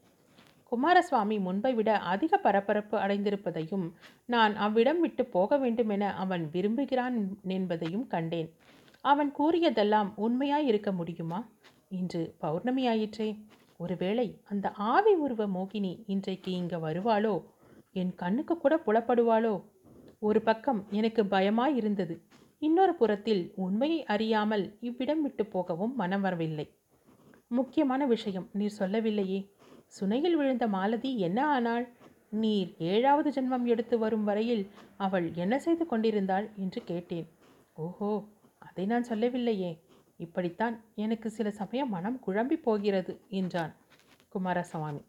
[0.71, 3.91] குமாரசுவாமி முன்பை விட அதிக பரபரப்பு அடைந்திருப்பதையும்
[4.25, 8.49] நான் அவ்விடம் விட்டு போக வேண்டுமென அவன் விரும்புகிறான் என்பதையும் கண்டேன்.
[9.01, 11.49] அவன் கூறியதெல்லாம் உண்மையாய் இருக்க முடியுமா?
[11.89, 13.45] இன்று பௌர்ணமி ஆயிற்றே
[13.77, 17.43] ஒருவேளை அந்த ஆவி உருவ மோகினி இன்றைக்கு இங்கே வருவாளோ?
[17.93, 19.53] என் கண்ணுக்கு கூட புலப்படுவாளோ?
[20.23, 22.15] ஒரு பக்கம் எனக்கு பயமாயிருந்தது
[22.61, 26.65] இன்னொரு புறத்தில் உண்மையை அறியாமல் இவ்விடம் விட்டு போகவும் மனம் வரவில்லை.
[27.47, 29.39] முக்கியமான விஷயம் நீர் சொல்லவில்லையே.
[29.87, 31.85] சுனையில் விழுந்த மாலதி என்ன ஆனாள்?
[32.29, 34.63] நீர் ஏழாவது ஜென்மம் எடுத்து வரும் வரையில்
[34.97, 37.27] அவள் என்ன செய்து கொண்டிருந்தாள் என்று கேட்டேன்.
[37.77, 38.11] ஓஹோ
[38.59, 39.71] அதை நான் சொல்லவில்லையே.
[40.19, 43.73] இப்படித்தான் எனக்கு சில சமயம் மனம் குழம்பி போகிறது என்றான்
[44.29, 45.03] குமாரசுவாமி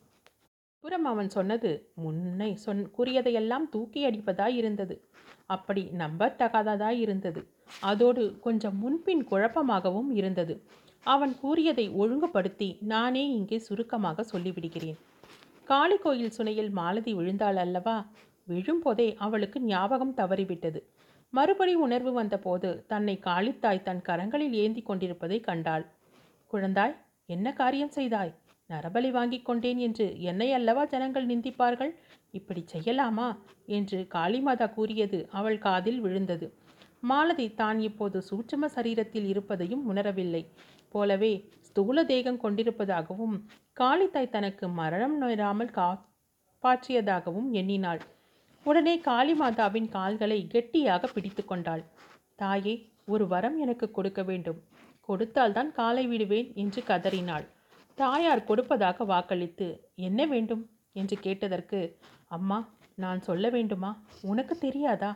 [0.85, 5.09] புறம் அவன் சொன்னது முன்னை சொன் கூறியதையெல்லாம் தூக்கி அடிப்பதாய் இருந்தது.
[5.47, 7.49] அப்படி நம்பத்தகாததாய் இருந்தது.
[7.81, 10.65] அதோடு கொஞ்சம் முன்பின் குழப்பமாகவும் இருந்தது.
[11.07, 14.99] அவன் கூறியதை ஒழுங்குபடுத்தி நானே இங்கே சுருக்கமாக சொல்லிவிடுகிறேன்.
[15.65, 18.07] காளி கோயில் சுனையில் மாலதி விழுந்தாள் அல்லவா?
[18.49, 20.83] விழும்போதே அவளுக்கு ஞாபகம் தவறிவிட்டது.
[21.31, 25.87] மறுபடி உணர்வு வந்தபோது தன்னை காளித்தாய் தன் கரங்களில் ஏந்தி கொண்டிருப்பதை கண்டாள்.
[26.53, 28.35] குழந்தாய் என்ன காரியம் செய்தாய்?
[28.71, 31.93] நரபலி வாங்கிக் கொண்டேன் என்று என்னை அல்லவா ஜனங்கள் நிந்திப்பார்கள்?
[32.31, 33.29] இப்படி செய்யலாமா?
[33.67, 36.47] என்று காளிமாதா கூறியது அவள் காதில் விழுந்தது.
[37.01, 40.43] மாலதி தான் இப்போது சூட்சம சரீரத்தில் இருப்பதையும் உணரவில்லை.
[40.89, 43.37] போலவே ஸ்தூல தேகம் கொண்டிருப்பதாகவும்
[43.81, 48.01] காளித்தாய் தனக்கு மரணம் நேராமல் காப்பாற்றியதாகவும் எண்ணினாள்.
[48.67, 51.83] உடனே காளிமாதாவின் கால்களை கெட்டியாக பிடித்து கொண்டாள்.
[52.35, 52.75] தாயே
[53.05, 54.61] ஒரு வரம் எனக்கு கொடுக்க வேண்டும்.
[55.01, 57.47] கொடுத்தால்தான் காலை விடுவேன் என்று கதறினாள்.
[57.99, 60.63] தாயார் கொடுப்பதாக வாக்களித்து என்ன வேண்டும்?
[60.93, 61.81] என்று கேட்டதற்கு
[62.29, 62.59] அம்மா
[62.95, 63.91] நான் சொல்ல வேண்டுமா?
[64.23, 65.13] உனக்கு தெரியாதா?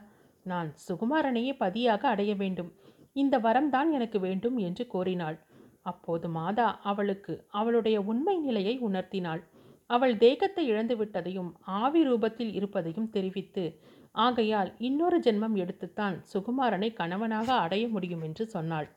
[0.47, 2.71] நான் சுகுமாரனையே பதியாக அடைய வேண்டும்.
[3.13, 5.39] இந்த வரம்தான் எனக்கு வேண்டும் என்று கோரினாள்.
[5.83, 9.43] அப்போது மாதா அவளுக்கு அவளுடைய உண்மை நிலையை உணர்த்தினாள்.
[9.87, 11.51] அவள் தேகத்தை இழந்து விட்டதையும்
[11.83, 13.65] ஆவி ரூபத்தில் இருப்பதையும் தெரிவித்து
[14.13, 18.89] ஆகையால் இன்னொரு ஜென்மம் எடுத்துத்தான் சுகுமாரனை கணவனாக அடைய முடியும் என்று சொன்னாள்.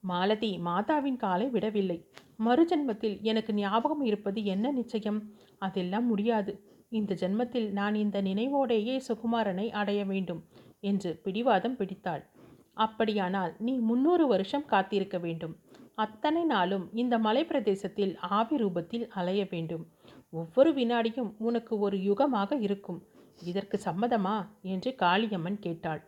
[0.00, 2.08] மாலதி மாதாவின் காலை விடவில்லை.
[2.44, 5.32] மறுஜென்மத்தில் எனக்கு ஞாபகம் இருப்பது என்ன நிச்சயம்?
[5.58, 6.62] அதெல்லாம் முடியாது.
[6.88, 10.44] இந்த ஜென்மத்தில் நான் இந்த நினைவோடையே சுகுமாரனை அடைய வேண்டும்
[10.80, 12.30] என்று பிடிவாதம் பிடித்தாள்.
[12.72, 15.56] அப்படியானால் நீ முன்னூறு வருஷம் காத்திருக்க வேண்டும்.
[15.94, 19.86] அத்தனை நாளும் இந்த மலை பிரதேசத்தில் ஆவி ரூபத்தில் அலைய வேண்டும்.
[20.30, 23.02] ஒவ்வொரு வினாடியும் உனக்கு ஒரு யுகமாக இருக்கும்.
[23.42, 24.48] இதற்கு சம்மதமா?
[24.62, 26.02] என்று காளியம்மன் கேட்டாள்.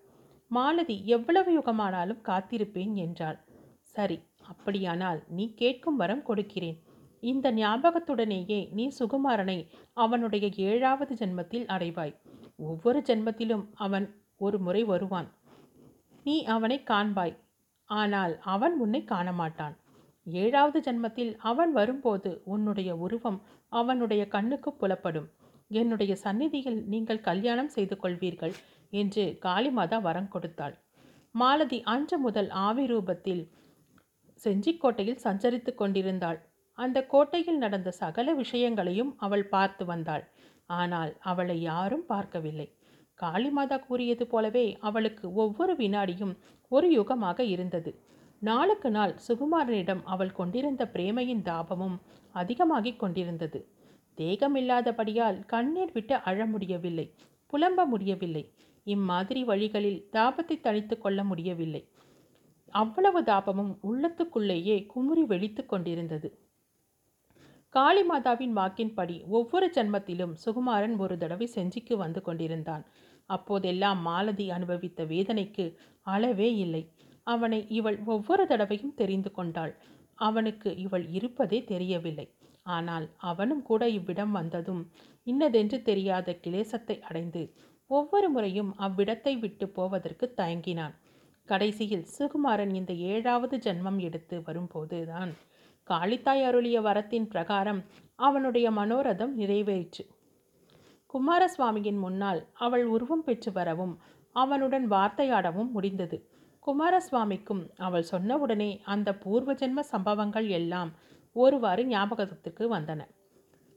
[0.49, 3.39] மாலதி எவ்வளவு யுகமானாலும் காத்திருப்பேன் என்றாள்.
[3.95, 4.17] சரி
[4.49, 6.79] அப்படியானால் நீ கேட்கும் வரம் கொடுக்கிறேன்.
[7.23, 9.59] இந்த ஞாபகத்துடனேயே நீ சுகுமாரனை
[9.95, 12.15] அவனுடைய ஏழாவது ஜென்மத்தில் அடைவாய்.
[12.57, 15.29] ஒவ்வொரு ஜென்மத்திலும் அவன் ஒரு முறை வருவான்.
[16.27, 17.35] நீ அவனை காண்பாய்.
[17.91, 19.75] ஆனால் அவன் உன்னை காணமாட்டான்.
[20.27, 23.39] ஏழாவது ஜென்மத்தில் அவன் வரும்போது உன்னுடைய உருவம்
[23.73, 25.29] அவனுடைய கண்ணுக்கு புலப்படும்.
[25.71, 28.55] என்னுடைய சந்நிதியில் நீங்கள் கல்யாணம் செய்து கொள்வீர்கள்
[28.93, 30.75] என்று காளிமாதா வரம் கொடுத்தாள்.
[31.35, 33.43] மாலதி அன்று முதல் ஆவி ரூபத்தில்
[34.45, 36.39] செஞ்சிக்கோட்டையில் சஞ்சரித்து கொண்டிருந்தாள்.
[36.79, 40.25] அந்த கோட்டையில் நடந்த சகல விஷயங்களையும் அவள் பார்த்து வந்தாள்.
[40.81, 42.69] ஆனால் அவளை யாரும் பார்க்கவில்லை.
[43.21, 46.35] காளிமாதா கூறியது போலவே அவளுக்கு ஒவ்வொரு வினாடியும்
[46.71, 47.91] ஒரு யுகமாக இருந்தது.
[48.43, 51.97] நாளுக்கு நாள் சுகுமாரனிடம் அவள் கொண்டிருந்த பிரேமையின் தாபமும்
[52.35, 53.61] அதிகமாகிக் கொண்டிருந்தது.
[54.19, 57.07] தேகமில்லாதபடியால் கண்ணீர் விட்டு அழ முடியவில்லை
[57.53, 58.45] புலம்ப முடியவில்லை.
[58.87, 61.83] இம்மாதிரி வழிகளில் தாபத்தை தணித்து கொள்ள முடியவில்லை.
[62.75, 66.29] அவ்வளவு தாபமும் உள்ளத்துக்குள்ளேயே குமுறி வெடித்து கொண்டிருந்தது.
[67.75, 72.85] காளிமாதாவின் வாக்கின்படி ஒவ்வொரு ஜன்மத்திலும் சுகுமாரன் ஒரு தடவை செஞ்சிக்கு வந்து கொண்டிருந்தான்.
[73.31, 75.65] அப்போதெல்லாம் மாலதி அனுபவித்த வேதனைக்கு
[76.07, 76.83] அளவே இல்லை.
[77.27, 79.73] அவனை இவள் ஒவ்வொரு தடவையும் தெரிந்து கொண்டாள்.
[80.19, 82.27] அவனுக்கு இவள் இருப்பதே தெரியவில்லை.
[82.67, 84.83] ஆனால் அவனும் கூட இவ்விடம் வந்ததும்
[85.27, 87.43] இன்னதென்று தெரியாத கிளேசத்தை அடைந்து
[87.91, 90.95] ஒவ்வொரு முறையும் அவ்விடத்தை விட்டு போவதற்கு தயங்கினான்.
[91.51, 95.35] கடைசியில் சுகுமாரன் இந்த ஏழாவது ஜென்மம் எடுத்து வரும்போதுதான்
[95.91, 97.85] காளித்தாய் அருளிய வரத்தின் பிரகாரம்
[98.15, 100.09] அவனுடைய மனோரதம் நிறைவேறிற்று.
[101.15, 104.01] குமாரசுவாமியின் முன்னால் அவள் உருவம் பெற்று வரவும்
[104.33, 106.31] அவனுடன் வார்த்தையாடவும் முடிந்தது.
[106.67, 110.93] குமாரசுவாமிக்கும் அவள் சொன்னவுடனே அந்த பூர்வ ஜென்ம சம்பவங்கள் எல்லாம்
[111.33, 113.09] ஒருவாறு ஞாபகத்துக்கு வந்தன.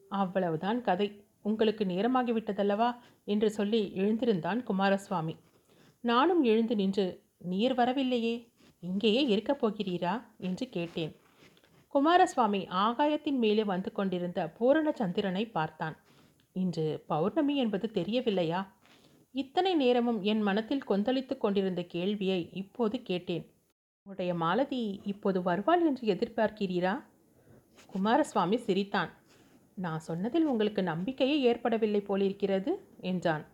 [0.09, 1.25] அவ்வளவுதான் கதை.
[1.41, 2.95] உங்களுக்கு நேரமாகிவிட்டதல்லவா?
[3.23, 5.35] என்று சொல்லி எழுந்திருந்தான் குமாரசுவாமி.
[5.99, 10.21] நானும் எழுந்து நின்று நீர் வரவில்லையே இங்கேயே இருக்கப் போகிறீரா?
[10.37, 11.15] என்று கேட்டேன்.
[11.87, 15.97] குமாரசுவாமி ஆகாயத்தின் மேலே வந்து கொண்டிருந்த பூரண சந்திரனை பார்த்தான்.
[16.53, 18.73] இன்று பௌர்ணமி என்பது தெரியவில்லையா?
[19.31, 23.45] இத்தனை நேரமும் என் மனத்தில் கொந்தளித்து கொண்டிருந்த கேள்வியை இப்போது கேட்டேன்.
[24.03, 27.03] உடைய மாலதி இப்போது வருவாள் என்று எதிர்பார்க்கிறீரா?
[27.85, 29.09] குமாரசுவாமி சிரித்தான்.
[29.73, 33.45] நான் சொன்னதில் உங்களுக்கு நம்பிக்கையே ஏற்படவில்லை போலிருக்கிறது என்றான்.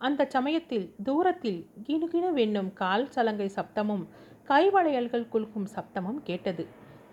[0.00, 4.04] அந்த சமயத்தில் தூரத்தில் கிணுகிணு வெண்ணும் கால் சலங்கை சப்தமும்
[4.48, 6.64] கைவளையல்கள் குலுக்கும் சப்தமும் கேட்டது.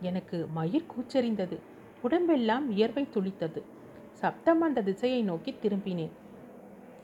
[0.02, 1.58] எனக்கு மயிர் கூச்சறிந்தது.
[2.04, 3.62] உடம்பெல்லாம் வியர்வை துளித்தது.
[4.12, 6.14] சப்தம் அந்த திசையை நோக்கி திரும்பினேன்.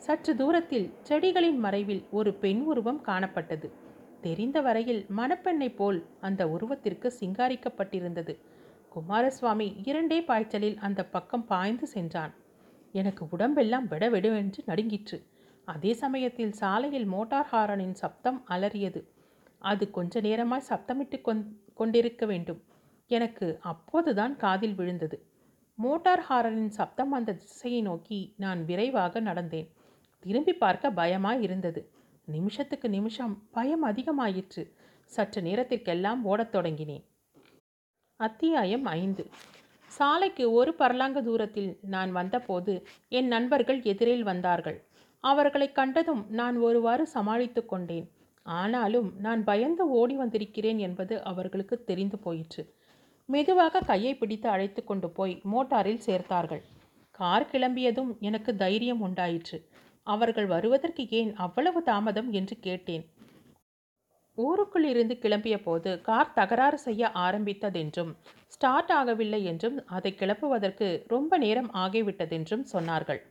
[0.01, 3.69] சற்று தூரத்தில் செடிகளின் மறைவில் ஒரு பெண் உருவம் காணப்பட்டது.
[4.23, 8.33] தெரிந்த வரையில் மணப்பெண்ணை போல் அந்த உருவத்திற்கு சிங்காரிக்கப்பட்டிருந்தது.
[8.91, 12.33] குமாரசுவாமி இரண்டே பாய்ச்சலில் அந்த பக்கம் பாய்ந்து சென்றான்.
[12.95, 15.17] எனக்கு உடம்பெல்லாம் விடவிடுவென்று நடுங்கிற்று.
[15.69, 19.01] அதே சமயத்தில் சாலையில் மோட்டார் ஹாரனின் சப்தம் அலறியது.
[19.59, 21.43] அது கொஞ்ச நேரமாய் சப்தமிட்டு கொண்
[21.73, 22.61] கொண்டிருக்க வேண்டும்.
[23.07, 25.17] எனக்கு அப்போதுதான் காதில் விழுந்தது.
[25.75, 29.69] மோட்டார் ஹாரனின் சப்தம் அந்த திசையை நோக்கி நான் விரைவாக நடந்தேன்.
[30.19, 31.81] திரும்பி பார்க்க பயமாய் இருந்தது.
[32.25, 34.63] நிமிஷத்துக்கு நிமிஷம் பயம் அதிகமாயிற்று.
[35.05, 37.05] சற்று நேரத்திற்கெல்லாம் ஓடத் தொடங்கினேன்.
[38.19, 39.23] அத்தியாயம் ஐந்து.
[39.87, 42.73] சாலைக்கு ஒரு பரலாங்க தூரத்தில் நான் வந்தபோது
[43.09, 44.77] என் நண்பர்கள் எதிரில் வந்தார்கள்.
[45.23, 48.07] அவர்களை கண்டதும் நான் ஒருவாறு சமாளித்து கொண்டேன்.
[48.45, 52.63] ஆனாலும் நான் பயந்து ஓடி வந்திருக்கிறேன் என்பது அவர்களுக்கு தெரிந்து போயிற்று.
[53.29, 56.61] மெதுவாக கையை பிடித்து அழைத்து கொண்டு போய் மோட்டாரில் சேர்த்தார்கள்.
[57.19, 59.57] கார் கிளம்பியதும் எனக்கு தைரியம் உண்டாயிற்று.
[60.07, 63.03] அவர்கள் வருவதற்கு ஏன் அவ்வளவு தாமதம் என்று கேட்டேன்.
[64.37, 68.11] ஊருக்குள் இருந்து கிளம்பிய போது கார் தகராறு செய்ய ஆரம்பித்ததென்றும்
[68.47, 73.21] ஸ்டார்ட் ஆகவில்லை என்றும் அதை கிளப்புவதற்கு ரொம்ப நேரம் ஆகிவிட்டதென்றும் சொன்னார்கள்.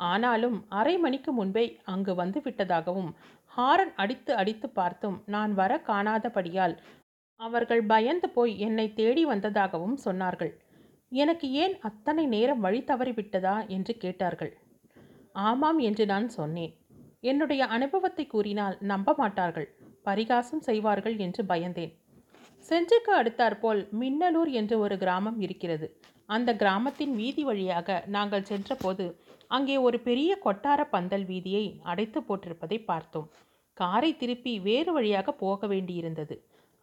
[0.00, 3.10] ஆனாலும் அரை மணிக்கு முன்பே அங்கு வந்து விட்டதாகவும்
[3.52, 6.74] ஹாரன் அடித்து அடித்து பார்த்தும் நான் வர காணாதபடியால்
[7.40, 10.52] அவர்கள் பயந்து போய் என்னை தேடி வந்ததாகவும் சொன்னார்கள்.
[11.12, 14.52] எனக்கு ஏன் அத்தனை நேரம் வழி தவறிவிட்டதா என்று கேட்டார்கள்.
[15.48, 16.72] ஆமாம் என்று நான் சொன்னேன்.
[17.30, 19.68] என்னுடைய அனுபவத்தை கூறினால் நம்ப மாட்டார்கள்.
[20.02, 21.92] பரிகாசம் செய்வார்கள் என்று பயந்தேன்.
[22.68, 25.86] செஞ்சுக்கு அடுத்தாற்போல் மின்னலூர் என்று ஒரு கிராமம் இருக்கிறது.
[26.28, 29.06] அந்த கிராமத்தின் வீதி வழியாக நாங்கள் சென்றபோது
[29.54, 33.28] அங்கே ஒரு பெரிய கொட்டார பந்தல் வீதியை அடைத்து போட்டிருப்பதை பார்த்தோம்.
[33.76, 36.34] காரை திருப்பி வேறு வழியாக போக வேண்டியிருந்தது.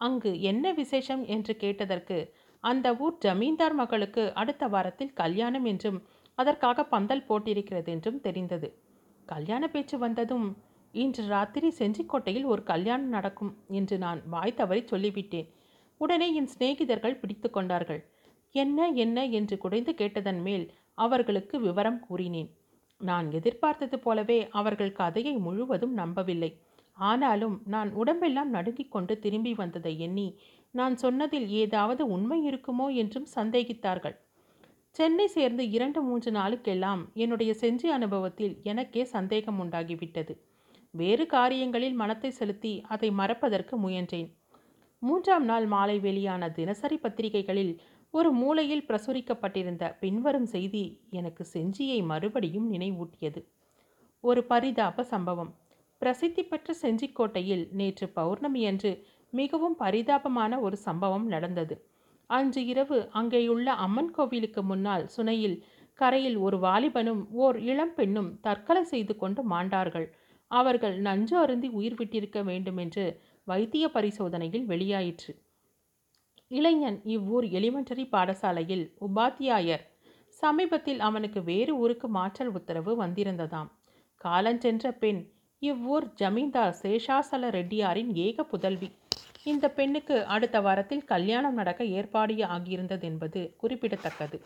[0.01, 2.17] அங்கு என்ன விசேஷம் என்று கேட்டதற்கு
[2.63, 5.99] அந்த ஊர் ஜமீன்தார் மகளுக்கு அடுத்த வாரத்தில் கல்யாணம் என்றும்
[6.37, 8.67] அதற்காக பந்தல் போட்டிருக்கிறது என்றும் தெரிந்தது.
[9.27, 10.47] கல்யாண பேச்சு வந்ததும்
[10.93, 15.49] இன்று ராத்திரி செஞ்சிக்கோட்டையில் ஒரு கல்யாணம் நடக்கும் என்று நான் வாய் தவறி சொல்லிவிட்டேன்.
[16.01, 18.01] உடனே என் சிநேகிதர்கள் பிடித்து கொண்டார்கள்.
[18.55, 20.65] என்ன என்ன என்று குடைந்து கேட்டதன் மேல்
[20.97, 22.49] அவர்களுக்கு விவரம் கூறினேன்.
[23.01, 26.51] நான் எதிர்பார்த்தது போலவே அவர்கள் கதையை முழுவதும் நம்பவில்லை.
[26.97, 30.27] ஆனாலும் நான் உடம்பெல்லாம் நடுங்கிக் கொண்டு திரும்பி வந்ததை எண்ணி
[30.73, 34.15] நான் சொன்னதில் ஏதாவது உண்மை இருக்குமோ என்றும் சந்தேகித்தார்கள்.
[34.95, 40.33] சென்னை சேர்ந்து இரண்டு மூன்று நாளுக்கெல்லாம் என்னுடைய செஞ்சி அனுபவத்தில் எனக்கே சந்தேகம் உண்டாகிவிட்டது.
[40.93, 44.29] வேறு காரியங்களில் மனத்தை செலுத்தி அதை மறப்பதற்கு முயன்றேன்.
[45.01, 47.73] மூன்றாம் நாள் மாலை வெளியான தினசரி பத்திரிகைகளில்
[48.13, 53.41] ஒரு மூலையில் பிரசுரிக்கப்பட்டிருந்த பின்வரும் செய்தி எனக்கு செஞ்சியை மறுபடியும் நினைவூட்டியது.
[54.19, 55.51] ஒரு பரிதாப சம்பவம்.
[55.97, 58.91] பிரசித்தி பெற்ற செஞ்சிக்கோட்டையில் நேற்று பௌர்ணமியன்று
[59.31, 61.75] மிகவும் பரிதாபமான ஒரு சம்பவம் நடந்தது.
[62.29, 65.57] அன்று இரவு அங்கேயுள்ள அம்மன் கோவிலுக்கு முன்னால் சுனையில்
[65.93, 70.07] கரையில் ஒரு வாலிபனும் ஓர் இளம் பெண்ணும் தற்கொலை செய்து கொண்டு மாண்டார்கள்.
[70.47, 73.05] அவர்கள் நஞ்சு அருந்தி உயிர் விட்டிருக்க வேண்டுமென்று
[73.43, 75.33] வைத்திய பரிசோதனையில் வெளியாயிற்று.
[76.51, 79.83] இளைஞன் இவ்வூர் எலிமெண்டரி பாடசாலையில் உபாத்தியாயர்.
[80.29, 83.69] சமீபத்தில் அவனுக்கு வேறு ஊருக்கு மாற்றல் உத்தரவு வந்திருந்ததாம்.
[84.21, 85.21] காலஞ்சென்ற பெண்
[85.61, 88.89] இவ்வூர் ஜமீன்தார் சேஷாசல ரெட்டியாரின் ஏக புதல்வி.
[89.43, 94.37] இந்த பெண்ணுக்கு அடுத்த வாரத்தில் கல்யாணம் நடக்க ஏற்பாடு ஆகியிருந்தது என்பது குறிப்பிடத்தக்கது.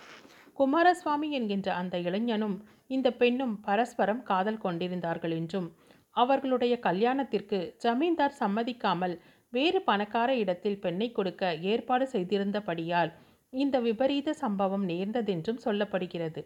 [0.54, 5.68] குமாரசுவாமி என்கின்ற அந்த இளைஞனும் இந்த பெண்ணும் பரஸ்பரம் காதல் கொண்டிருந்தார்கள் என்றும்
[6.16, 9.16] அவர்களுடைய கல்யாணத்திற்கு ஜமீன்தார் சம்மதிக்காமல்
[9.56, 13.12] வேறு பணக்கார இடத்தில் பெண்ணை கொடுக்க ஏற்பாடு செய்திருந்தபடியால்
[13.54, 16.42] இந்த விபரீத சம்பவம் நேர்ந்ததென்றும் சொல்லப்படுகிறது.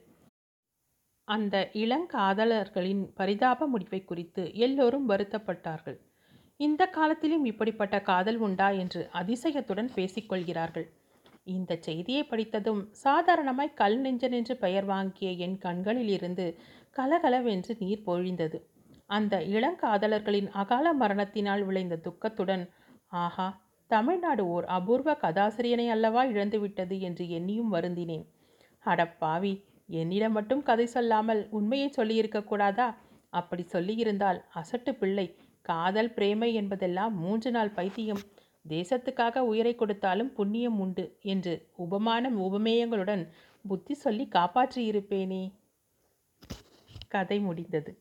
[1.28, 5.98] அந்த இளங்காதலர்களின் பரிதாப முடிவை குறித்து எல்லோரும் வருத்தப்பட்டார்கள்.
[6.60, 10.88] இந்த காலத்திலும் இப்படிப்பட்ட காதல் உண்டா என்று அதிசயத்துடன் பேசிக்கொள்கிறார்கள்.
[11.50, 16.46] இந்த செய்தியை படித்ததும் சாதாரணமாய் கல் நெஞ்சன் என்று பெயர் வாங்கிய என் கண்களிலிருந்து
[16.96, 18.58] கலகலவென்று நீர் பொழிந்தது.
[19.10, 22.66] அந்த இளங்காதலர்களின் அகால மரணத்தினால் விளைந்த துக்கத்துடன்
[23.12, 23.48] ஆஹா
[23.88, 28.26] தமிழ்நாடு ஓர் அபூர்வ கதாசிரியனை அல்லவா இழந்துவிட்டது என்று எண்ணியும் வருந்தினேன்.
[28.86, 29.54] அடப்பாவி
[29.88, 32.96] என்னிடம் மட்டும் கதை சொல்லாமல் உண்மையை சொல்லியிருக்கக்கூடாதா
[33.30, 38.22] அப்படி சொல்லியிருந்தால் அசட்டு பிள்ளை காதல் பிரேமை என்பதெல்லாம் மூன்று நாள் பைத்தியம்.
[38.68, 43.24] தேசத்துக்காக உயிரை கொடுத்தாலும் புண்ணியம் உண்டு என்று உபமான உபமேயங்களுடன்
[43.66, 45.44] புத்தி சொல்லி காப்பாற்றியிருப்பேனே.
[47.08, 47.92] கதை முடிந்தது.